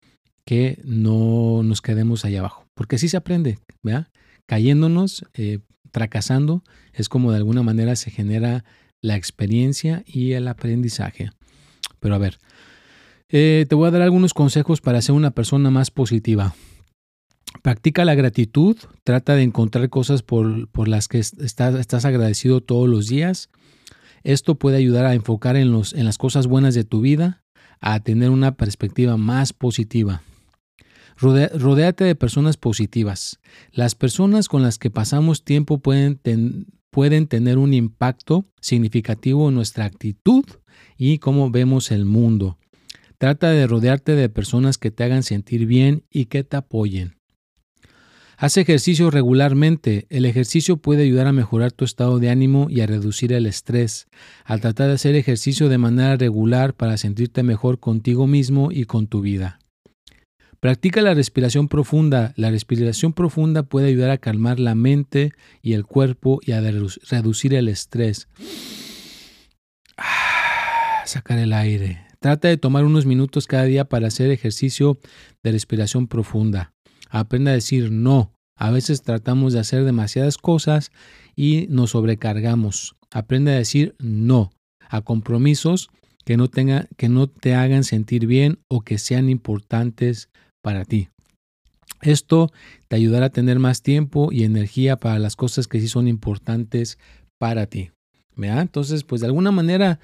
que 0.44 0.78
no 0.84 1.62
nos 1.62 1.80
quedemos 1.82 2.24
allá 2.24 2.40
abajo. 2.40 2.66
Porque 2.74 2.96
así 2.96 3.08
se 3.08 3.16
aprende. 3.16 3.58
Cayéndonos, 4.46 5.24
eh, 5.34 5.60
fracasando, 5.92 6.64
es 6.92 7.08
como 7.08 7.30
de 7.30 7.38
alguna 7.38 7.62
manera 7.62 7.96
se 7.96 8.10
genera 8.10 8.64
la 9.00 9.16
experiencia 9.16 10.02
y 10.06 10.32
el 10.32 10.48
aprendizaje. 10.48 11.30
Pero 12.00 12.14
a 12.14 12.18
ver, 12.18 12.38
eh, 13.36 13.66
te 13.68 13.74
voy 13.74 13.88
a 13.88 13.90
dar 13.90 14.02
algunos 14.02 14.32
consejos 14.32 14.80
para 14.80 15.02
ser 15.02 15.16
una 15.16 15.32
persona 15.32 15.68
más 15.68 15.90
positiva. 15.90 16.54
Practica 17.62 18.04
la 18.04 18.14
gratitud, 18.14 18.76
trata 19.02 19.34
de 19.34 19.42
encontrar 19.42 19.90
cosas 19.90 20.22
por, 20.22 20.86
las 20.86 21.08
que 21.08 21.18
estás, 21.18 21.74
estás, 21.74 22.04
agradecido 22.04 22.60
todos 22.60 22.88
los 22.88 23.08
días. 23.08 23.50
Esto 24.22 24.54
puede 24.54 24.76
ayudar 24.76 25.04
a 25.04 25.14
enfocar 25.14 25.56
en, 25.56 25.72
los, 25.72 25.94
en 25.94 26.04
las 26.04 26.16
cosas 26.16 26.46
buenas 26.46 26.76
de 26.76 26.84
tu 26.84 27.00
vida, 27.00 27.42
a 27.80 27.98
tener 27.98 28.30
una 28.30 28.54
perspectiva 28.54 29.16
más 29.16 29.52
positiva. 29.52 30.22
rodéate 31.18 32.04
de 32.04 32.14
personas 32.14 32.56
positivas. 32.56 33.40
Las 33.72 33.96
personas 33.96 34.46
con 34.46 34.62
las 34.62 34.78
que 34.78 34.90
pasamos 34.90 35.42
tiempo 35.42 35.78
pueden, 35.78 36.20
pueden 36.90 37.26
tener 37.26 37.58
un 37.58 37.74
impacto 37.74 38.44
significativo 38.60 39.48
en 39.48 39.56
nuestra 39.56 39.86
actitud 39.86 40.44
y 40.96 41.18
cómo 41.18 41.50
vemos 41.50 41.90
el 41.90 42.04
mundo. 42.04 42.58
Trata 43.18 43.50
de 43.50 43.66
rodearte 43.66 44.14
de 44.14 44.28
personas 44.28 44.78
que 44.78 44.90
te 44.90 45.04
hagan 45.04 45.22
sentir 45.22 45.66
bien 45.66 46.04
y 46.10 46.26
que 46.26 46.44
te 46.44 46.56
apoyen. 46.56 47.16
Haz 48.36 48.56
ejercicio 48.56 49.10
regularmente. 49.10 50.06
El 50.10 50.24
ejercicio 50.24 50.76
puede 50.76 51.04
ayudar 51.04 51.26
a 51.26 51.32
mejorar 51.32 51.72
tu 51.72 51.84
estado 51.84 52.18
de 52.18 52.30
ánimo 52.30 52.66
y 52.68 52.80
a 52.80 52.86
reducir 52.86 53.32
el 53.32 53.46
estrés. 53.46 54.08
Al 54.44 54.60
tratar 54.60 54.88
de 54.88 54.94
hacer 54.94 55.14
ejercicio 55.14 55.68
de 55.68 55.78
manera 55.78 56.16
regular 56.16 56.74
para 56.74 56.96
sentirte 56.96 57.42
mejor 57.42 57.78
contigo 57.78 58.26
mismo 58.26 58.70
y 58.72 58.84
con 58.84 59.06
tu 59.06 59.20
vida. 59.20 59.60
Practica 60.58 61.02
la 61.02 61.14
respiración 61.14 61.68
profunda. 61.68 62.32
La 62.36 62.50
respiración 62.50 63.12
profunda 63.12 63.64
puede 63.64 63.88
ayudar 63.88 64.10
a 64.10 64.18
calmar 64.18 64.58
la 64.58 64.74
mente 64.74 65.32
y 65.62 65.74
el 65.74 65.84
cuerpo 65.84 66.40
y 66.42 66.52
a 66.52 66.60
reducir 66.60 67.54
el 67.54 67.68
estrés. 67.68 68.28
Ah, 69.96 71.02
sacar 71.04 71.38
el 71.38 71.52
aire. 71.52 72.03
Trata 72.24 72.48
de 72.48 72.56
tomar 72.56 72.86
unos 72.86 73.04
minutos 73.04 73.46
cada 73.46 73.64
día 73.64 73.84
para 73.84 74.06
hacer 74.06 74.30
ejercicio 74.30 74.98
de 75.42 75.52
respiración 75.52 76.06
profunda. 76.06 76.72
Aprenda 77.10 77.50
a 77.50 77.54
decir 77.54 77.90
no. 77.90 78.32
A 78.56 78.70
veces 78.70 79.02
tratamos 79.02 79.52
de 79.52 79.60
hacer 79.60 79.84
demasiadas 79.84 80.38
cosas 80.38 80.90
y 81.36 81.66
nos 81.68 81.90
sobrecargamos. 81.90 82.96
Aprende 83.10 83.52
a 83.52 83.56
decir 83.56 83.94
no 83.98 84.52
a 84.88 85.02
compromisos 85.02 85.90
que 86.24 86.38
no, 86.38 86.48
que 86.48 87.10
no 87.10 87.26
te 87.26 87.54
hagan 87.56 87.84
sentir 87.84 88.26
bien 88.26 88.58
o 88.70 88.80
que 88.80 88.96
sean 88.96 89.28
importantes 89.28 90.30
para 90.62 90.86
ti. 90.86 91.10
Esto 92.00 92.50
te 92.88 92.96
ayudará 92.96 93.26
a 93.26 93.32
tener 93.32 93.58
más 93.58 93.82
tiempo 93.82 94.32
y 94.32 94.44
energía 94.44 94.96
para 94.96 95.18
las 95.18 95.36
cosas 95.36 95.68
que 95.68 95.78
sí 95.78 95.88
son 95.88 96.08
importantes 96.08 96.96
para 97.38 97.66
ti. 97.66 97.90
Entonces, 98.36 99.04
pues 99.04 99.20
de 99.20 99.28
alguna 99.28 99.50
manera, 99.50 100.00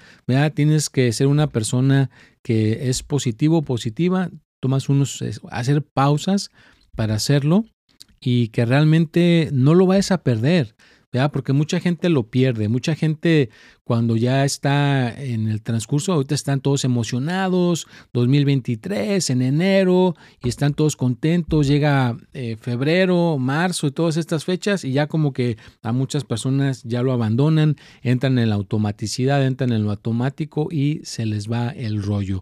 tienes 0.54 0.90
que 0.90 1.12
ser 1.12 1.26
una 1.26 1.48
persona 1.48 2.10
que 2.42 2.88
es 2.88 3.02
positivo 3.02 3.58
o 3.58 3.62
positiva, 3.62 4.30
tomas 4.60 4.88
unos, 4.88 5.22
hacer 5.50 5.82
pausas 5.82 6.50
para 6.94 7.14
hacerlo 7.14 7.64
y 8.20 8.48
que 8.48 8.64
realmente 8.64 9.48
no 9.52 9.74
lo 9.74 9.86
vayas 9.86 10.12
a 10.12 10.22
perder. 10.22 10.74
Porque 11.32 11.52
mucha 11.52 11.80
gente 11.80 12.08
lo 12.08 12.30
pierde, 12.30 12.68
mucha 12.68 12.94
gente 12.94 13.50
cuando 13.82 14.16
ya 14.16 14.44
está 14.44 15.12
en 15.20 15.48
el 15.48 15.60
transcurso, 15.60 16.12
ahorita 16.12 16.36
están 16.36 16.60
todos 16.60 16.84
emocionados, 16.84 17.88
2023, 18.12 19.28
en 19.30 19.42
enero, 19.42 20.14
y 20.40 20.48
están 20.48 20.72
todos 20.72 20.94
contentos, 20.94 21.66
llega 21.66 22.16
eh, 22.32 22.56
febrero, 22.60 23.38
marzo 23.38 23.88
y 23.88 23.90
todas 23.90 24.16
estas 24.16 24.44
fechas, 24.44 24.84
y 24.84 24.92
ya 24.92 25.08
como 25.08 25.32
que 25.32 25.56
a 25.82 25.90
muchas 25.90 26.22
personas 26.22 26.84
ya 26.84 27.02
lo 27.02 27.12
abandonan, 27.12 27.74
entran 28.02 28.38
en 28.38 28.48
la 28.48 28.54
automaticidad, 28.54 29.44
entran 29.44 29.72
en 29.72 29.82
lo 29.82 29.90
automático 29.90 30.68
y 30.70 31.00
se 31.02 31.26
les 31.26 31.50
va 31.50 31.70
el 31.70 32.04
rollo. 32.04 32.38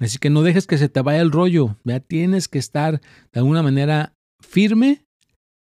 Así 0.00 0.18
que 0.18 0.30
no 0.30 0.42
dejes 0.42 0.66
que 0.66 0.78
se 0.78 0.88
te 0.88 1.00
vaya 1.00 1.20
el 1.20 1.30
rollo, 1.30 1.76
ya 1.84 2.00
tienes 2.00 2.48
que 2.48 2.58
estar 2.58 3.00
de 3.32 3.38
alguna 3.38 3.62
manera 3.62 4.14
firme 4.40 5.04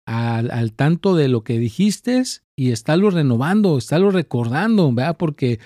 al, 0.10 0.74
tanto 0.74 1.16
de 1.16 1.28
lo 1.28 1.44
que 1.44 1.60
dijiste 1.60 2.24
y 2.56 2.72
estarlo 2.72 3.12
renovando, 3.12 3.78
estarlo 3.78 4.10
recordando, 4.10 4.92
¿verdad? 4.92 5.18
Porque 5.18 5.60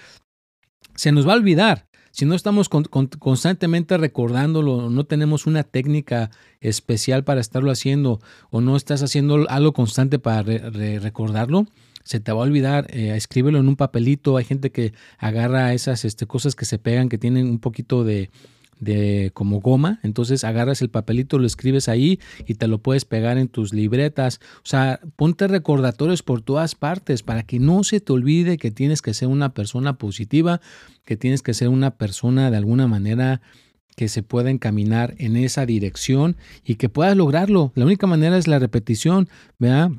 se 0.95 1.13
nos 1.13 1.25
va 1.27 1.33
a 1.33 1.37
olvidar. 1.37 1.87
Si 2.11 2.25
no 2.25 2.35
estamos 2.35 2.69
constantemente 2.69 3.97
recordándolo, 3.97 4.89
no 4.89 5.05
tenemos 5.05 5.47
una 5.47 5.63
técnica 5.63 6.29
especial 6.59 7.23
para 7.23 7.41
estarlo 7.41 7.71
haciendo 7.71 8.19
o 8.51 8.61
no 8.61 8.75
estás 8.75 9.01
haciendo 9.01 9.49
algo 9.49 9.73
constante 9.73 10.19
para 10.19 10.43
recordarlo, 10.43 11.65
se 12.03 12.19
te 12.19 12.31
va 12.33 12.41
a 12.41 12.43
olvidar, 12.43 12.85
eh, 12.89 13.15
escríbelo 13.15 13.59
en 13.59 13.67
un 13.69 13.77
papelito. 13.77 14.35
Hay 14.35 14.43
gente 14.43 14.71
que 14.71 14.93
agarra 15.17 15.73
esas 15.73 16.03
este, 16.03 16.27
cosas 16.27 16.53
que 16.53 16.65
se 16.65 16.77
pegan, 16.77 17.07
que 17.07 17.17
tienen 17.17 17.49
un 17.49 17.59
poquito 17.59 18.03
de, 18.03 18.29
de 18.79 19.31
como 19.33 19.59
goma, 19.59 19.99
entonces 20.03 20.43
agarras 20.43 20.81
el 20.81 20.89
papelito, 20.89 21.37
lo 21.37 21.45
escribes 21.45 21.87
ahí 21.89 22.19
y 22.45 22.55
te 22.55 22.67
lo 22.67 22.79
puedes 22.79 23.05
pegar 23.05 23.37
en 23.37 23.47
tus 23.47 23.73
libretas. 23.73 24.39
O 24.57 24.67
sea, 24.67 24.99
ponte 25.15 25.47
recordatorios 25.47 26.23
por 26.23 26.41
todas 26.41 26.75
partes 26.75 27.23
para 27.23 27.43
que 27.43 27.59
no 27.59 27.83
se 27.83 27.99
te 27.99 28.13
olvide 28.13 28.57
que 28.57 28.71
tienes 28.71 29.01
que 29.01 29.13
ser 29.13 29.27
una 29.27 29.53
persona 29.53 29.97
positiva, 29.97 30.61
que 31.05 31.17
tienes 31.17 31.41
que 31.41 31.53
ser 31.53 31.69
una 31.69 31.91
persona 31.91 32.51
de 32.51 32.57
alguna 32.57 32.87
manera 32.87 33.41
que 33.95 34.07
se 34.07 34.23
pueda 34.23 34.49
encaminar 34.49 35.15
en 35.17 35.35
esa 35.35 35.65
dirección 35.65 36.35
y 36.63 36.75
que 36.75 36.89
puedas 36.89 37.15
lograrlo. 37.15 37.71
La 37.75 37.85
única 37.85 38.07
manera 38.07 38.37
es 38.37 38.47
la 38.47 38.59
repetición, 38.59 39.29
¿verdad? 39.59 39.91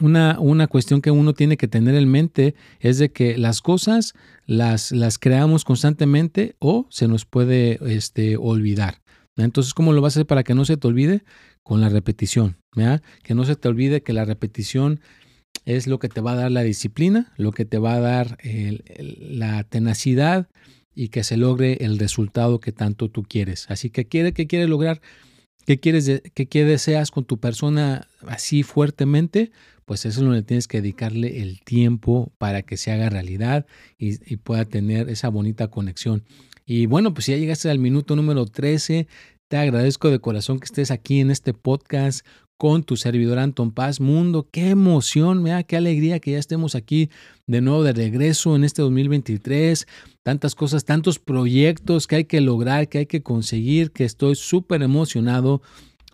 Una, 0.00 0.38
una, 0.40 0.66
cuestión 0.66 1.00
que 1.00 1.10
uno 1.10 1.34
tiene 1.34 1.56
que 1.56 1.68
tener 1.68 1.94
en 1.94 2.08
mente 2.08 2.54
es 2.80 2.98
de 2.98 3.10
que 3.10 3.36
las 3.38 3.60
cosas 3.60 4.14
las, 4.46 4.92
las 4.92 5.18
creamos 5.18 5.64
constantemente 5.64 6.56
o 6.58 6.86
se 6.90 7.08
nos 7.08 7.24
puede 7.24 7.78
este, 7.94 8.36
olvidar. 8.36 9.02
Entonces, 9.36 9.74
¿cómo 9.74 9.92
lo 9.92 10.00
vas 10.00 10.16
a 10.16 10.20
hacer 10.20 10.26
para 10.26 10.42
que 10.42 10.54
no 10.54 10.64
se 10.64 10.76
te 10.76 10.88
olvide? 10.88 11.22
Con 11.62 11.80
la 11.80 11.88
repetición. 11.88 12.56
Que 13.22 13.34
no 13.34 13.44
se 13.44 13.56
te 13.56 13.68
olvide 13.68 14.02
que 14.02 14.12
la 14.12 14.24
repetición 14.24 15.00
es 15.64 15.86
lo 15.86 15.98
que 15.98 16.08
te 16.08 16.20
va 16.20 16.32
a 16.32 16.36
dar 16.36 16.50
la 16.50 16.62
disciplina, 16.62 17.32
lo 17.36 17.52
que 17.52 17.64
te 17.64 17.78
va 17.78 17.94
a 17.94 18.00
dar 18.00 18.38
la 18.94 19.64
tenacidad 19.64 20.48
y 20.94 21.08
que 21.08 21.24
se 21.24 21.36
logre 21.36 21.78
el 21.80 21.98
resultado 21.98 22.60
que 22.60 22.72
tanto 22.72 23.10
tú 23.10 23.22
quieres. 23.22 23.66
Así 23.68 23.90
que, 23.90 24.06
¿qué 24.06 24.46
quieres 24.46 24.68
lograr? 24.68 25.00
¿Qué 25.66 25.78
quieres, 25.78 26.22
qué 26.34 26.64
deseas 26.64 27.10
con 27.10 27.24
tu 27.24 27.38
persona 27.38 28.08
así 28.26 28.62
fuertemente? 28.62 29.50
Pues 29.88 30.04
eso 30.04 30.20
es 30.20 30.26
donde 30.26 30.42
tienes 30.42 30.68
que 30.68 30.82
dedicarle 30.82 31.40
el 31.40 31.62
tiempo 31.62 32.30
para 32.36 32.60
que 32.60 32.76
se 32.76 32.92
haga 32.92 33.08
realidad 33.08 33.64
y, 33.96 34.36
pueda 34.36 34.66
tener 34.66 35.08
esa 35.08 35.30
bonita 35.30 35.68
conexión. 35.68 36.24
Y 36.66 36.84
bueno, 36.84 37.14
pues 37.14 37.26
ya 37.26 37.38
llegaste 37.38 37.70
al 37.70 37.78
minuto 37.78 38.14
número 38.14 38.44
13. 38.44 39.08
Te 39.48 39.56
agradezco 39.56 40.10
de 40.10 40.18
corazón 40.18 40.60
que 40.60 40.66
estés 40.66 40.90
aquí 40.90 41.20
en 41.20 41.30
este 41.30 41.54
podcast 41.54 42.26
con 42.58 42.82
tu 42.82 42.98
servidor 42.98 43.38
Anton 43.38 43.72
Paz 43.72 43.98
Mundo. 43.98 44.46
Qué 44.52 44.68
emoción, 44.68 45.42
da 45.42 45.62
qué 45.62 45.78
alegría 45.78 46.20
que 46.20 46.32
ya 46.32 46.38
estemos 46.38 46.74
aquí 46.74 47.08
de 47.46 47.62
nuevo 47.62 47.82
de 47.82 47.94
regreso 47.94 48.56
en 48.56 48.64
este 48.64 48.82
2023. 48.82 49.86
Tantas 50.22 50.54
cosas, 50.54 50.84
tantos 50.84 51.18
proyectos 51.18 52.06
que 52.06 52.16
hay 52.16 52.24
que 52.26 52.42
lograr, 52.42 52.90
que 52.90 52.98
hay 52.98 53.06
que 53.06 53.22
conseguir, 53.22 53.90
que 53.92 54.04
estoy 54.04 54.34
súper 54.34 54.82
emocionado 54.82 55.62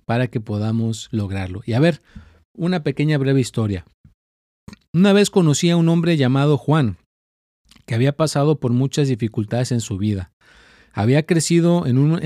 para 0.04 0.28
que 0.28 0.38
podamos 0.38 1.08
lograrlo. 1.10 1.62
Y 1.66 1.72
a 1.72 1.80
ver, 1.80 2.00
una 2.56 2.82
pequeña 2.82 3.18
breve 3.18 3.40
historia. 3.40 3.84
Una 4.92 5.12
vez 5.12 5.30
conocí 5.30 5.70
a 5.70 5.76
un 5.76 5.88
hombre 5.88 6.16
llamado 6.16 6.56
Juan, 6.56 6.96
que 7.86 7.94
había 7.94 8.16
pasado 8.16 8.60
por 8.60 8.72
muchas 8.72 9.08
dificultades 9.08 9.72
en 9.72 9.80
su 9.80 9.98
vida. 9.98 10.32
Había 10.92 11.24
crecido 11.24 11.86
en 11.86 11.98
un 11.98 12.20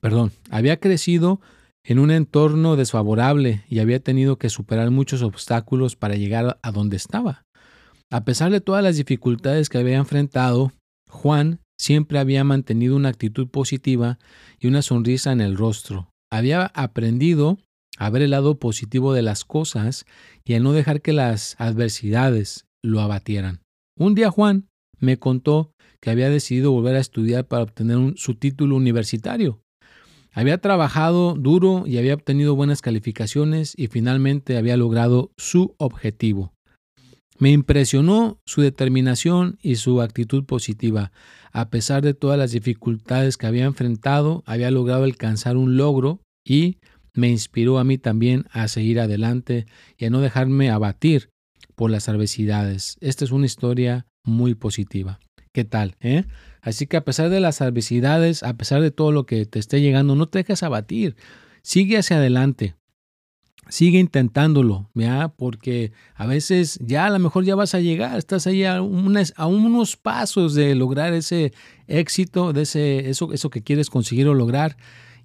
perdón, 0.00 0.32
había 0.50 0.78
crecido 0.78 1.40
en 1.84 1.98
un 1.98 2.10
entorno 2.10 2.76
desfavorable 2.76 3.64
y 3.68 3.80
había 3.80 4.00
tenido 4.00 4.38
que 4.38 4.50
superar 4.50 4.90
muchos 4.90 5.22
obstáculos 5.22 5.96
para 5.96 6.16
llegar 6.16 6.58
a 6.62 6.72
donde 6.72 6.96
estaba. 6.96 7.44
A 8.10 8.24
pesar 8.24 8.52
de 8.52 8.60
todas 8.60 8.82
las 8.82 8.96
dificultades 8.96 9.68
que 9.68 9.78
había 9.78 9.96
enfrentado, 9.96 10.72
Juan 11.08 11.60
siempre 11.78 12.18
había 12.18 12.44
mantenido 12.44 12.96
una 12.96 13.08
actitud 13.08 13.48
positiva 13.48 14.18
y 14.60 14.68
una 14.68 14.82
sonrisa 14.82 15.32
en 15.32 15.40
el 15.40 15.56
rostro. 15.56 16.08
Había 16.30 16.66
aprendido 16.66 17.58
a 17.96 18.10
ver 18.10 18.22
el 18.22 18.30
lado 18.30 18.58
positivo 18.58 19.12
de 19.12 19.22
las 19.22 19.44
cosas 19.44 20.06
y 20.44 20.54
a 20.54 20.60
no 20.60 20.72
dejar 20.72 21.00
que 21.02 21.12
las 21.12 21.56
adversidades 21.58 22.66
lo 22.82 23.00
abatieran. 23.00 23.60
Un 23.98 24.14
día 24.14 24.30
Juan 24.30 24.68
me 24.98 25.18
contó 25.18 25.72
que 26.00 26.10
había 26.10 26.30
decidido 26.30 26.72
volver 26.72 26.96
a 26.96 27.00
estudiar 27.00 27.46
para 27.46 27.62
obtener 27.62 28.14
su 28.16 28.34
título 28.34 28.76
universitario. 28.76 29.60
Había 30.32 30.58
trabajado 30.58 31.34
duro 31.34 31.84
y 31.86 31.96
había 31.96 32.14
obtenido 32.14 32.54
buenas 32.54 32.82
calificaciones 32.82 33.72
y 33.74 33.86
finalmente 33.86 34.58
había 34.58 34.76
logrado 34.76 35.32
su 35.38 35.74
objetivo. 35.78 36.52
Me 37.38 37.50
impresionó 37.50 38.38
su 38.46 38.62
determinación 38.62 39.58
y 39.62 39.76
su 39.76 40.00
actitud 40.00 40.44
positiva. 40.44 41.12
A 41.52 41.70
pesar 41.70 42.02
de 42.02 42.14
todas 42.14 42.38
las 42.38 42.52
dificultades 42.52 43.36
que 43.36 43.46
había 43.46 43.64
enfrentado, 43.64 44.42
había 44.46 44.70
logrado 44.70 45.04
alcanzar 45.04 45.56
un 45.56 45.76
logro 45.76 46.20
y 46.46 46.78
me 47.16 47.28
inspiró 47.28 47.78
a 47.78 47.84
mí 47.84 47.98
también 47.98 48.46
a 48.52 48.68
seguir 48.68 49.00
adelante 49.00 49.66
y 49.98 50.04
a 50.04 50.10
no 50.10 50.20
dejarme 50.20 50.70
abatir 50.70 51.30
por 51.74 51.90
las 51.90 52.08
adversidades. 52.08 52.96
Esta 53.00 53.24
es 53.24 53.32
una 53.32 53.46
historia 53.46 54.06
muy 54.22 54.54
positiva. 54.54 55.18
¿Qué 55.52 55.64
tal? 55.64 55.96
Eh? 56.00 56.24
Así 56.60 56.86
que 56.86 56.96
a 56.96 57.04
pesar 57.04 57.30
de 57.30 57.40
las 57.40 57.62
adversidades, 57.62 58.42
a 58.42 58.56
pesar 58.56 58.82
de 58.82 58.90
todo 58.90 59.12
lo 59.12 59.24
que 59.24 59.46
te 59.46 59.58
esté 59.58 59.80
llegando, 59.80 60.14
no 60.14 60.28
te 60.28 60.40
dejes 60.40 60.62
abatir. 60.62 61.16
Sigue 61.62 61.96
hacia 61.96 62.18
adelante. 62.18 62.74
Sigue 63.68 63.98
intentándolo, 63.98 64.90
¿ya? 64.94 65.32
porque 65.36 65.92
a 66.14 66.26
veces 66.26 66.78
ya 66.80 67.06
a 67.06 67.10
lo 67.10 67.18
mejor 67.18 67.44
ya 67.44 67.56
vas 67.56 67.74
a 67.74 67.80
llegar, 67.80 68.16
estás 68.16 68.46
ahí 68.46 68.62
a, 68.62 68.76
a 68.76 69.46
unos 69.46 69.96
pasos 69.96 70.54
de 70.54 70.76
lograr 70.76 71.14
ese 71.14 71.52
éxito, 71.88 72.52
de 72.52 72.62
ese, 72.62 73.10
eso, 73.10 73.32
eso 73.32 73.50
que 73.50 73.62
quieres 73.62 73.90
conseguir 73.90 74.28
o 74.28 74.34
lograr, 74.34 74.76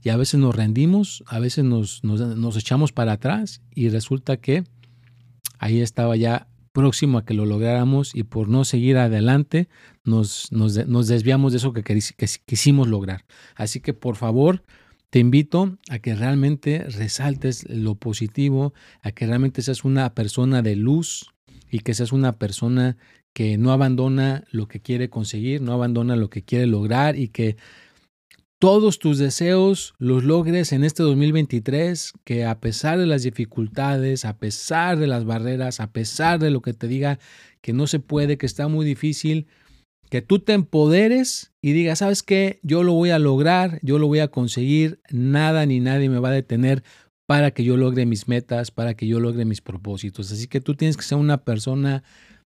y 0.04 0.10
a 0.10 0.18
veces 0.18 0.40
nos 0.40 0.56
rendimos, 0.56 1.24
a 1.28 1.40
veces 1.40 1.64
nos, 1.64 2.04
nos, 2.04 2.58
echamos 2.58 2.92
para 2.92 3.14
atrás 3.14 3.62
y 3.74 3.90
resulta 3.90 4.38
que 4.38 4.64
ahí 5.60 5.82
estaba 5.82 6.16
ya 6.16 6.48
próximo 6.72 7.18
a 7.18 7.26
que 7.26 7.34
lo 7.34 7.46
lográramos 7.46 8.16
y 8.16 8.24
por 8.24 8.48
no 8.48 8.64
seguir 8.66 8.98
adelante 8.98 9.68
nos, 10.04 10.52
nos, 10.52 10.74
desviamos 11.08 11.52
de 11.52 11.58
eso 11.58 11.74
que, 11.74 11.84
que 11.84 12.28
quisimos 12.46 12.88
lograr. 12.88 13.26
Así 13.56 13.80
que 13.80 13.94
por 13.94 14.16
favor, 14.16 14.64
te 15.12 15.20
invito 15.20 15.78
a 15.90 16.00
que 16.00 16.16
realmente 16.16 16.80
resaltes 16.80 17.70
lo 17.70 17.96
positivo, 17.96 18.74
a 19.02 19.12
que 19.12 19.28
realmente 19.28 19.62
seas 19.62 19.84
una 19.84 20.14
persona 20.16 20.62
de 20.62 20.78
luz 20.78 21.32
y 21.70 21.80
que 21.80 21.94
seas 21.94 22.12
una 22.12 22.38
persona 22.40 22.98
que 23.34 23.58
no 23.58 23.72
abandona 23.72 24.46
lo 24.52 24.68
que 24.68 24.82
quiere 24.82 25.10
conseguir, 25.10 25.62
no 25.62 25.74
abandona 25.74 26.16
lo 26.16 26.30
que 26.30 26.44
quiere 26.44 26.66
lograr 26.66 27.18
y 27.18 27.28
que 27.28 27.58
todos 28.62 29.00
tus 29.00 29.18
deseos 29.18 29.96
los 29.98 30.24
logres 30.24 30.72
en 30.72 30.84
este 30.84 31.02
2023, 31.02 32.14
que 32.24 32.46
a 32.46 32.60
pesar 32.60 33.00
de 33.00 33.08
las 33.08 33.24
dificultades, 33.24 34.24
a 34.24 34.38
pesar 34.38 35.00
de 35.00 35.08
las 35.08 35.26
barreras, 35.26 35.80
a 35.80 35.92
pesar 35.92 36.38
de 36.38 36.52
lo 36.52 36.62
que 36.62 36.74
te 36.74 36.88
diga 36.88 37.18
que 37.62 37.74
no 37.74 37.88
se 37.88 38.00
puede, 38.00 38.38
que 38.38 38.46
está 38.46 38.68
muy 38.68 38.86
difícil, 38.86 39.48
que 40.12 40.22
tú 40.22 40.38
te 40.38 40.54
empoderes 40.54 41.52
y 41.60 41.72
digas, 41.72 42.00
¿sabes 42.00 42.22
qué? 42.22 42.60
Yo 42.62 42.84
lo 42.84 42.94
voy 42.94 43.10
a 43.10 43.18
lograr, 43.18 43.80
yo 43.82 43.98
lo 43.98 44.06
voy 44.06 44.20
a 44.20 44.28
conseguir, 44.28 45.00
nada 45.10 45.66
ni 45.66 45.80
nadie 45.80 46.10
me 46.10 46.20
va 46.20 46.30
a 46.30 46.34
detener 46.34 46.84
para 47.28 47.50
que 47.50 47.64
yo 47.64 47.78
logre 47.78 48.06
mis 48.06 48.28
metas, 48.28 48.70
para 48.70 48.94
que 48.94 49.08
yo 49.08 49.20
logre 49.20 49.44
mis 49.44 49.62
propósitos. 49.62 50.32
Así 50.32 50.46
que 50.46 50.62
tú 50.62 50.76
tienes 50.76 50.98
que 50.98 51.04
ser 51.04 51.18
una 51.18 51.44
persona 51.44 52.04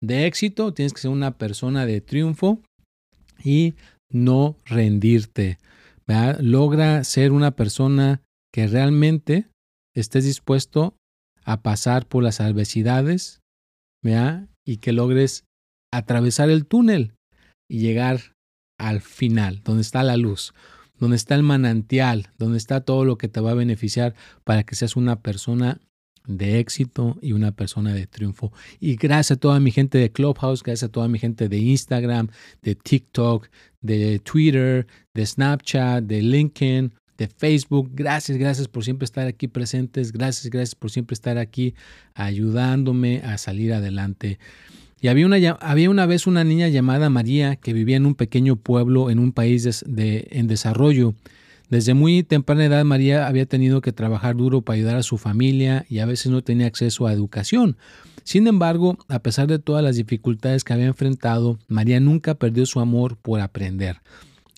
de 0.01 0.27
éxito, 0.27 0.73
tienes 0.73 0.93
que 0.93 1.01
ser 1.01 1.11
una 1.11 1.37
persona 1.37 1.85
de 1.85 2.01
triunfo 2.01 2.63
y 3.43 3.75
no 4.09 4.57
rendirte. 4.67 5.59
Logra 6.09 7.05
ser 7.05 7.33
una 7.33 7.53
persona 7.53 8.23
que 8.53 8.67
realmente 8.67 9.49
estés 9.95 10.25
dispuesto 10.25 10.97
a 11.45 11.63
pasar 11.63 12.07
por 12.07 12.23
las 12.23 12.41
adversidades 12.41 13.41
y 14.65 14.77
que 14.77 14.93
logres 14.93 15.45
atravesar 15.93 16.51
el 16.51 16.67
túnel 16.67 17.15
y 17.69 17.81
llegar 17.81 18.35
al 18.79 19.01
final, 19.01 19.63
donde 19.65 19.83
está 19.83 20.03
la 20.03 20.17
luz, 20.17 20.55
donde 20.99 21.17
está 21.17 21.35
el 21.35 21.43
manantial, 21.43 22.31
donde 22.39 22.59
está 22.59 22.83
todo 22.83 23.05
lo 23.05 23.19
que 23.19 23.29
te 23.29 23.41
va 23.41 23.51
a 23.51 23.55
beneficiar 23.55 24.15
para 24.45 24.63
que 24.63 24.77
seas 24.77 24.97
una 24.97 25.21
persona 25.23 25.81
de 26.27 26.59
éxito 26.59 27.19
y 27.23 27.33
una 27.33 27.53
persona 27.53 27.93
de 27.95 28.07
triunfo. 28.07 28.53
Y 28.81 28.97
gracias 28.97 29.37
a 29.37 29.41
toda 29.41 29.61
mi 29.61 29.71
gente 29.71 29.99
de 29.99 30.11
Clubhouse, 30.11 30.63
gracias 30.63 30.89
a 30.89 30.93
toda 30.93 31.09
mi 31.09 31.19
gente 31.19 31.49
de 31.49 31.59
Instagram, 31.59 32.29
de 32.63 32.75
TikTok, 32.75 33.49
de 33.81 34.19
Twitter, 34.21 34.87
de 35.15 35.27
Snapchat, 35.27 36.05
de 36.05 36.23
LinkedIn, 36.23 36.93
de 37.17 37.29
Facebook. 37.29 37.91
Gracias, 37.95 38.39
gracias 38.39 38.69
por 38.69 38.85
siempre 38.85 39.05
estar 39.05 39.27
aquí 39.27 39.49
presentes. 39.49 40.13
Gracias, 40.13 40.51
gracias 40.51 40.75
por 40.75 40.91
siempre 40.91 41.15
estar 41.15 41.39
aquí 41.39 41.75
ayudándome 42.15 43.23
a 43.25 43.39
salir 43.39 43.73
adelante. 43.73 44.39
Y 45.01 45.09
había 45.09 45.27
una, 45.27 45.37
había 45.61 45.91
una 45.91 46.07
vez 46.07 46.27
una 46.27 46.43
niña 46.45 46.69
llamada 46.69 47.11
María 47.11 47.57
que 47.57 47.73
vivía 47.73 47.97
en 47.97 48.07
un 48.07 48.15
pequeño 48.15 48.57
pueblo 48.57 49.11
en 49.11 49.19
un 49.19 49.33
país 49.33 49.85
de, 49.87 50.29
en 50.31 50.47
desarrollo. 50.47 51.15
Desde 51.69 51.95
muy 51.95 52.23
temprana 52.23 52.67
edad 52.67 52.85
María 52.85 53.27
había 53.27 53.47
tenido 53.47 53.81
que 53.81 53.93
trabajar 53.93 54.37
duro 54.37 54.63
para 54.63 54.77
ayudar 54.77 54.97
a 54.97 55.03
su 55.03 55.19
familia 55.19 55.85
y 55.89 55.99
a 55.99 56.07
veces 56.07 56.31
no 56.31 56.43
tenía 56.43 56.67
acceso 56.67 57.07
a 57.07 57.13
educación. 57.13 57.77
Sin 58.23 58.47
embargo, 58.47 58.99
a 59.09 59.19
pesar 59.19 59.49
de 59.49 59.59
todas 59.59 59.83
las 59.83 59.97
dificultades 59.97 60.63
que 60.63 60.73
había 60.73 60.87
enfrentado, 60.87 61.59
María 61.67 61.99
nunca 61.99 62.35
perdió 62.35 62.67
su 62.67 62.81
amor 62.81 63.17
por 63.17 63.41
aprender. 63.41 64.01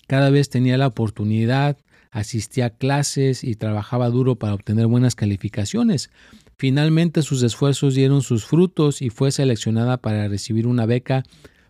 Cada 0.07 0.29
vez 0.29 0.49
tenía 0.49 0.77
la 0.77 0.87
oportunidad, 0.87 1.77
asistía 2.11 2.67
a 2.67 2.69
clases 2.71 3.43
y 3.43 3.55
trabajaba 3.55 4.09
duro 4.09 4.35
para 4.35 4.53
obtener 4.53 4.87
buenas 4.87 5.15
calificaciones. 5.15 6.11
Finalmente 6.57 7.21
sus 7.21 7.41
esfuerzos 7.41 7.95
dieron 7.95 8.21
sus 8.21 8.45
frutos 8.45 9.01
y 9.01 9.09
fue 9.09 9.31
seleccionada 9.31 9.97
para 9.97 10.27
recibir 10.27 10.67
una 10.67 10.85
beca 10.85 11.23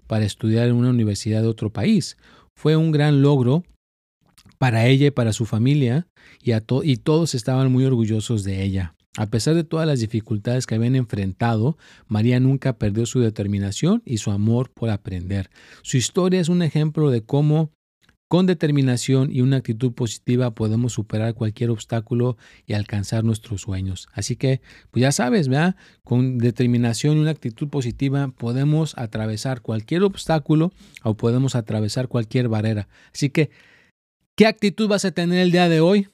para 0.07 0.25
estudiar 0.25 0.67
en 0.67 0.75
una 0.75 0.89
universidad 0.89 1.41
de 1.41 1.47
otro 1.47 1.69
país. 1.69 2.17
Fue 2.55 2.75
un 2.75 2.91
gran 2.91 3.21
logro 3.21 3.63
para 4.59 4.85
ella 4.85 5.07
y 5.07 5.11
para 5.11 5.33
su 5.33 5.45
familia, 5.45 6.07
y, 6.43 6.51
y 6.83 6.97
todos 6.97 7.33
estaban 7.33 7.71
muy 7.71 7.85
orgullosos 7.85 8.43
de 8.43 8.61
ella. 8.61 8.93
A 9.17 9.25
pesar 9.25 9.55
de 9.55 9.63
todas 9.63 9.87
las 9.87 10.01
dificultades 10.01 10.67
que 10.67 10.75
habían 10.75 10.95
enfrentado, 10.95 11.77
María 12.07 12.39
nunca 12.39 12.77
perdió 12.77 13.07
su 13.07 13.19
determinación 13.21 14.03
y 14.05 14.17
su 14.17 14.29
amor 14.29 14.71
por 14.71 14.91
aprender. 14.91 15.49
Su 15.81 15.97
historia 15.97 16.39
es 16.39 16.49
un 16.49 16.61
ejemplo 16.61 17.09
de 17.09 17.23
cómo 17.23 17.71
con 18.29 18.45
determinación 18.45 19.31
y 19.31 19.41
una 19.41 19.57
actitud 19.57 19.91
positiva 19.93 20.53
podemos 20.53 20.93
superar 20.93 21.33
cualquier 21.33 21.71
obstáculo 21.71 22.37
y 22.67 22.73
alcanzar 22.73 23.23
nuestros 23.23 23.61
sueños. 23.61 24.07
Así 24.13 24.35
que, 24.35 24.61
pues 24.91 25.01
ya 25.01 25.11
sabes, 25.11 25.47
¿verdad? 25.47 25.75
Con 26.03 26.37
determinación 26.37 27.17
y 27.17 27.21
una 27.21 27.31
actitud 27.31 27.69
positiva 27.69 28.27
podemos 28.27 28.95
atravesar 28.99 29.61
cualquier 29.61 30.03
obstáculo 30.03 30.71
o 31.01 31.17
podemos 31.17 31.55
atravesar 31.55 32.07
cualquier 32.07 32.49
barrera. 32.49 32.87
Así 33.11 33.31
que 33.31 33.49
¿Qué 34.39 34.47
actitud 34.47 34.87
vas 34.87 35.03
a 35.03 35.11
tener 35.11 35.39
el 35.39 35.51
día 35.51 35.67
de 35.67 35.81
hoy? 35.81 36.07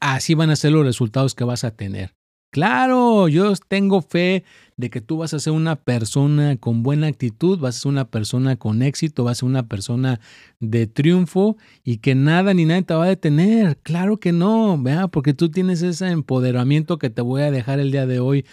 Así 0.00 0.32
van 0.32 0.48
a 0.48 0.56
ser 0.56 0.72
los 0.72 0.86
resultados 0.86 1.34
que 1.34 1.44
vas 1.44 1.64
a 1.64 1.70
tener. 1.70 2.14
Claro, 2.50 3.28
yo 3.28 3.52
tengo 3.68 4.00
fe 4.00 4.42
de 4.78 4.88
que 4.88 5.02
tú 5.02 5.18
vas 5.18 5.34
a 5.34 5.38
ser 5.38 5.52
una 5.52 5.76
persona 5.76 6.56
con 6.56 6.82
buena 6.82 7.08
actitud, 7.08 7.58
vas 7.58 7.76
a 7.76 7.80
ser 7.80 7.90
una 7.90 8.08
persona 8.08 8.56
con 8.56 8.80
éxito, 8.80 9.22
vas 9.22 9.36
a 9.36 9.40
ser 9.40 9.50
una 9.50 9.68
persona 9.68 10.18
de 10.60 10.86
triunfo 10.86 11.58
y 11.84 11.98
que 11.98 12.14
nada 12.14 12.54
ni 12.54 12.64
nadie 12.64 12.84
te 12.84 12.94
va 12.94 13.04
a 13.04 13.08
detener. 13.08 13.76
Claro 13.82 14.18
que 14.18 14.32
no, 14.32 14.82
vea, 14.82 15.08
porque 15.08 15.34
tú 15.34 15.50
tienes 15.50 15.82
ese 15.82 16.08
empoderamiento 16.08 16.98
que 16.98 17.10
te 17.10 17.20
voy 17.20 17.42
a 17.42 17.50
dejar 17.50 17.80
el 17.80 17.92
día 17.92 18.06
de 18.06 18.18
hoy 18.18 18.46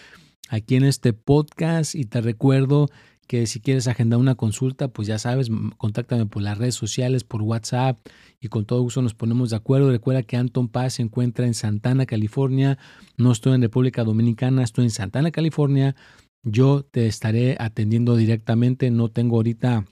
aquí 0.50 0.76
en 0.76 0.84
este 0.84 1.13
podcast 1.13 1.96
y 1.96 2.04
te 2.04 2.19
recuerdo 2.19 2.89
que 3.28 3.48
si 3.48 3.60
quieres 3.60 3.88
agendar 3.88 4.20
una 4.20 4.36
consulta, 4.36 4.88
pues 4.90 5.08
ya 5.08 5.18
sabes, 5.18 5.50
contáctame 5.78 6.26
por 6.26 6.42
las 6.42 6.58
redes 6.58 6.76
sociales, 6.76 7.24
por 7.24 7.42
WhatsApp 7.42 8.00
y 8.40 8.50
con 8.50 8.66
todo 8.66 8.82
gusto 8.82 9.02
nos 9.02 9.14
ponemos 9.14 9.50
de 9.50 9.56
acuerdo. 9.56 9.90
Recuerda 9.90 10.24
que 10.24 10.38
Anton 10.38 10.68
Paz 10.68 10.96
se 10.96 11.02
encuentra 11.02 11.46
en 11.46 11.54
Santana, 11.54 12.06
California. 12.06 12.78
No 13.18 13.32
estoy 13.32 13.54
en 13.54 13.62
República 13.62 14.04
Dominicana, 14.04 14.64
estoy 14.64 14.86
en 14.86 14.92
Santana, 14.92 15.32
California. 15.32 15.96
Yo 16.44 16.84
te 16.84 17.08
estaré 17.08 17.56
atendiendo 17.60 18.18
directamente, 18.18 18.92
no 18.92 19.10
tengo 19.10 19.38
ahorita 19.38 19.86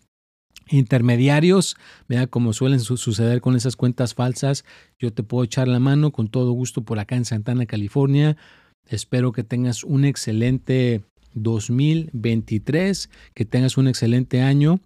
intermediarios, 0.69 1.77
vea 2.07 2.27
como 2.27 2.53
suelen 2.53 2.79
suceder 2.79 3.41
con 3.41 3.55
esas 3.55 3.75
cuentas 3.75 4.13
falsas. 4.13 4.65
Yo 4.99 5.13
te 5.13 5.23
puedo 5.23 5.43
echar 5.43 5.67
la 5.67 5.79
mano 5.79 6.11
con 6.11 6.27
todo 6.27 6.51
gusto 6.51 6.83
por 6.83 6.99
acá 6.99 7.15
en 7.15 7.25
Santana, 7.25 7.65
California. 7.65 8.37
Espero 8.85 9.31
que 9.31 9.43
tengas 9.43 9.83
un 9.83 10.05
excelente 10.05 11.03
2023, 11.33 13.09
que 13.33 13.45
tengas 13.45 13.77
un 13.77 13.87
excelente 13.87 14.41
año 14.41 14.81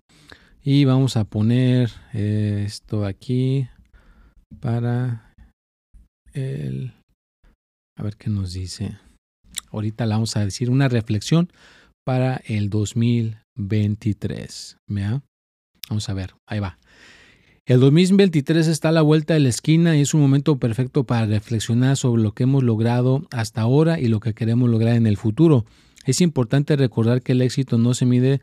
Y 0.64 0.86
vamos 0.86 1.18
a 1.18 1.26
poner 1.26 1.92
eh, 2.14 2.64
esto 2.66 3.06
aquí 3.06 3.68
para 4.60 5.34
el... 6.34 6.94
A 7.98 8.04
ver 8.04 8.18
qué 8.18 8.30
nos 8.30 8.54
dice. 8.54 9.00
Ahorita 9.72 10.06
le 10.06 10.14
vamos 10.14 10.36
a 10.36 10.44
decir 10.44 10.70
una 10.70 10.90
reflexión 10.90 11.50
para 12.06 12.42
el 12.46 12.70
2023. 12.70 14.78
Vamos 15.90 16.10
a 16.10 16.14
ver, 16.14 16.36
ahí 16.48 16.60
va. 16.60 16.78
El 17.68 17.80
2023 17.80 18.68
está 18.68 18.90
a 18.90 18.92
la 18.92 19.02
vuelta 19.02 19.34
de 19.34 19.40
la 19.40 19.50
esquina 19.50 19.98
y 19.98 20.02
es 20.02 20.14
un 20.14 20.22
momento 20.22 20.60
perfecto 20.60 21.06
para 21.06 21.26
reflexionar 21.26 21.98
sobre 21.98 22.22
lo 22.22 22.34
que 22.34 22.44
hemos 22.44 22.64
logrado 22.64 23.26
hasta 23.32 23.62
ahora 23.62 24.00
y 24.00 24.08
lo 24.08 24.20
que 24.20 24.36
queremos 24.36 24.70
lograr 24.70 24.96
en 24.96 25.08
el 25.08 25.18
futuro. 25.18 25.66
Es 26.06 26.22
importante 26.22 26.76
recordar 26.76 27.22
que 27.22 27.34
el 27.34 27.42
éxito 27.42 27.78
no 27.78 27.94
se 27.94 28.06
mide 28.06 28.42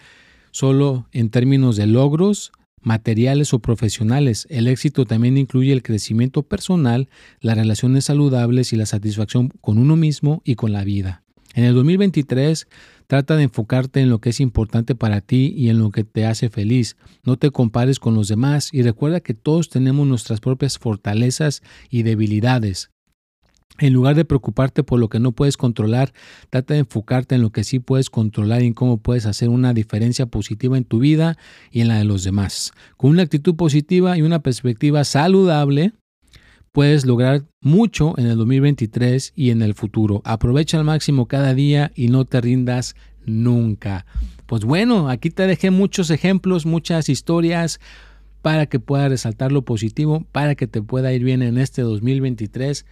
solo 0.50 1.06
en 1.12 1.30
términos 1.30 1.76
de 1.76 1.86
logros 1.86 2.52
materiales 2.82 3.54
o 3.54 3.60
profesionales. 3.60 4.46
El 4.50 4.66
éxito 4.66 5.04
también 5.06 5.38
incluye 5.38 5.72
el 5.72 5.82
crecimiento 5.82 6.42
personal, 6.42 7.08
las 7.40 7.56
relaciones 7.56 8.04
saludables 8.04 8.72
y 8.72 8.76
la 8.76 8.86
satisfacción 8.86 9.50
con 9.60 9.78
uno 9.78 9.96
mismo 9.96 10.42
y 10.44 10.56
con 10.56 10.72
la 10.72 10.84
vida. 10.84 11.22
En 11.54 11.64
el 11.64 11.74
2023 11.74 12.66
trata 13.06 13.36
de 13.36 13.44
enfocarte 13.44 14.00
en 14.00 14.08
lo 14.08 14.20
que 14.20 14.30
es 14.30 14.40
importante 14.40 14.94
para 14.94 15.20
ti 15.20 15.52
y 15.56 15.68
en 15.68 15.78
lo 15.78 15.90
que 15.90 16.02
te 16.02 16.24
hace 16.26 16.48
feliz. 16.48 16.96
No 17.24 17.36
te 17.36 17.50
compares 17.50 17.98
con 17.98 18.14
los 18.14 18.28
demás 18.28 18.70
y 18.72 18.82
recuerda 18.82 19.20
que 19.20 19.34
todos 19.34 19.68
tenemos 19.68 20.06
nuestras 20.06 20.40
propias 20.40 20.78
fortalezas 20.78 21.62
y 21.90 22.04
debilidades. 22.04 22.91
En 23.78 23.92
lugar 23.92 24.14
de 24.14 24.24
preocuparte 24.24 24.82
por 24.82 25.00
lo 25.00 25.08
que 25.08 25.18
no 25.18 25.32
puedes 25.32 25.56
controlar, 25.56 26.12
trata 26.50 26.74
de 26.74 26.80
enfocarte 26.80 27.34
en 27.34 27.42
lo 27.42 27.50
que 27.50 27.64
sí 27.64 27.78
puedes 27.78 28.10
controlar 28.10 28.62
y 28.62 28.66
en 28.66 28.74
cómo 28.74 28.98
puedes 28.98 29.26
hacer 29.26 29.48
una 29.48 29.72
diferencia 29.72 30.26
positiva 30.26 30.76
en 30.76 30.84
tu 30.84 30.98
vida 30.98 31.38
y 31.70 31.80
en 31.80 31.88
la 31.88 31.96
de 31.96 32.04
los 32.04 32.22
demás. 32.22 32.72
Con 32.96 33.10
una 33.10 33.22
actitud 33.22 33.56
positiva 33.56 34.16
y 34.16 34.22
una 34.22 34.40
perspectiva 34.40 35.04
saludable, 35.04 35.92
puedes 36.70 37.06
lograr 37.06 37.44
mucho 37.60 38.14
en 38.18 38.26
el 38.26 38.36
2023 38.36 39.32
y 39.34 39.50
en 39.50 39.62
el 39.62 39.74
futuro. 39.74 40.20
Aprovecha 40.24 40.78
al 40.78 40.84
máximo 40.84 41.26
cada 41.26 41.54
día 41.54 41.92
y 41.94 42.08
no 42.08 42.24
te 42.24 42.40
rindas 42.40 42.94
nunca. 43.24 44.04
Pues 44.46 44.64
bueno, 44.64 45.08
aquí 45.08 45.30
te 45.30 45.46
dejé 45.46 45.70
muchos 45.70 46.10
ejemplos, 46.10 46.66
muchas 46.66 47.08
historias 47.08 47.80
para 48.42 48.66
que 48.66 48.80
puedas 48.80 49.08
resaltar 49.08 49.52
lo 49.52 49.62
positivo, 49.62 50.26
para 50.32 50.56
que 50.56 50.66
te 50.66 50.82
pueda 50.82 51.12
ir 51.12 51.24
bien 51.24 51.42
en 51.42 51.58
este 51.58 51.82
2023 51.82 52.84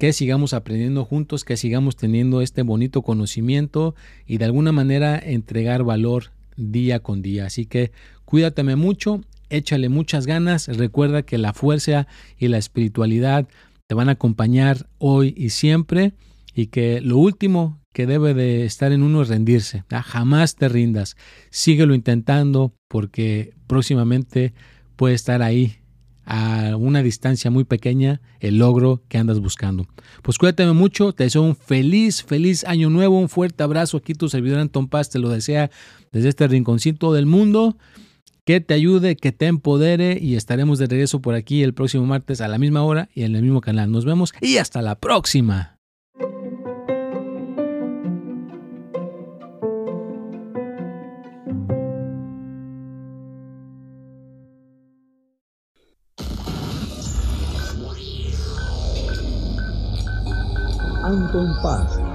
que 0.00 0.12
sigamos 0.12 0.52
aprendiendo 0.52 1.04
juntos, 1.04 1.44
que 1.44 1.56
sigamos 1.56 1.94
teniendo 1.94 2.40
este 2.40 2.62
bonito 2.62 3.02
conocimiento 3.02 3.94
y 4.26 4.38
de 4.38 4.46
alguna 4.46 4.72
manera 4.72 5.16
entregar 5.16 5.84
valor 5.84 6.32
día 6.56 6.98
con 6.98 7.22
día. 7.22 7.46
Así 7.46 7.66
que 7.66 7.92
cuídateme 8.24 8.74
mucho 8.74 9.20
échale 9.50 9.88
muchas 9.88 10.26
ganas, 10.26 10.68
recuerda 10.68 11.22
que 11.22 11.36
la 11.36 11.52
fuerza 11.52 12.06
y 12.38 12.48
la 12.48 12.58
espiritualidad 12.58 13.48
te 13.86 13.94
van 13.94 14.08
a 14.08 14.12
acompañar 14.12 14.88
hoy 14.98 15.34
y 15.36 15.50
siempre 15.50 16.14
y 16.54 16.68
que 16.68 17.00
lo 17.00 17.18
último 17.18 17.80
que 17.92 18.06
debe 18.06 18.34
de 18.34 18.64
estar 18.64 18.92
en 18.92 19.02
uno 19.02 19.22
es 19.22 19.28
rendirse, 19.28 19.84
jamás 19.90 20.54
te 20.54 20.68
rindas, 20.68 21.16
síguelo 21.50 21.94
intentando 21.94 22.72
porque 22.88 23.52
próximamente 23.66 24.54
puede 24.96 25.14
estar 25.14 25.42
ahí 25.42 25.79
a 26.24 26.76
una 26.76 27.02
distancia 27.02 27.50
muy 27.50 27.64
pequeña 27.64 28.20
el 28.40 28.58
logro 28.58 29.02
que 29.08 29.18
andas 29.18 29.40
buscando. 29.40 29.86
Pues 30.22 30.38
cuídate 30.38 30.66
mucho, 30.66 31.12
te 31.12 31.24
deseo 31.24 31.42
un 31.42 31.56
feliz, 31.56 32.22
feliz 32.22 32.64
año 32.64 32.90
nuevo, 32.90 33.18
un 33.18 33.28
fuerte 33.28 33.62
abrazo 33.62 33.96
aquí 33.96 34.14
tu 34.14 34.28
servidor 34.28 34.60
Anton 34.60 34.88
Paz 34.88 35.10
te 35.10 35.18
lo 35.18 35.28
desea 35.28 35.70
desde 36.12 36.28
este 36.28 36.48
rinconcito 36.48 37.12
del 37.12 37.26
mundo 37.26 37.76
que 38.44 38.60
te 38.60 38.74
ayude, 38.74 39.16
que 39.16 39.32
te 39.32 39.46
empodere 39.46 40.18
y 40.20 40.36
estaremos 40.36 40.78
de 40.78 40.86
regreso 40.86 41.20
por 41.20 41.34
aquí 41.34 41.62
el 41.62 41.74
próximo 41.74 42.06
martes 42.06 42.40
a 42.40 42.48
la 42.48 42.58
misma 42.58 42.82
hora 42.82 43.08
y 43.14 43.22
en 43.22 43.36
el 43.36 43.42
mismo 43.42 43.60
canal. 43.60 43.90
Nos 43.92 44.04
vemos 44.04 44.32
y 44.40 44.56
hasta 44.56 44.82
la 44.82 44.96
próxima. 44.96 45.79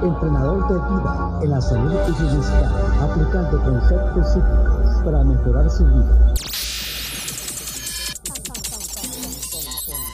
Entrenador 0.07 0.67
de 0.67 0.75
vida 0.75 1.39
en 1.43 1.49
la 1.49 1.61
salud 1.61 1.93
y 2.07 2.21
bienestar, 2.21 2.71
aplicando 3.01 3.61
conceptos 3.63 4.27
psíquicos 4.33 5.03
para 5.03 5.23
mejorar 5.23 5.69
su 5.69 5.85
vida. 5.85 6.33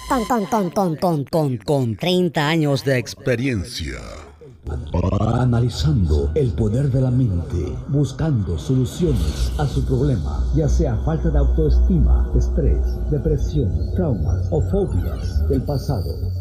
Con, 0.09 0.25
con, 0.25 0.45
con, 0.45 0.69
con, 0.69 0.95
con, 0.95 1.25
con, 1.25 1.57
con 1.57 1.95
30 1.95 2.47
años 2.47 2.83
de 2.83 2.97
experiencia. 2.97 3.99
Analizando 5.21 6.31
el 6.35 6.51
poder 6.51 6.91
de 6.91 7.01
la 7.01 7.11
mente, 7.11 7.75
buscando 7.87 8.57
soluciones 8.57 9.51
a 9.57 9.65
su 9.65 9.83
problema, 9.85 10.43
ya 10.55 10.69
sea 10.69 10.97
falta 10.97 11.29
de 11.29 11.39
autoestima, 11.39 12.29
estrés, 12.37 12.81
depresión, 13.09 13.71
traumas 13.95 14.47
o 14.51 14.61
fobias 14.61 15.47
del 15.49 15.61
pasado 15.63 16.40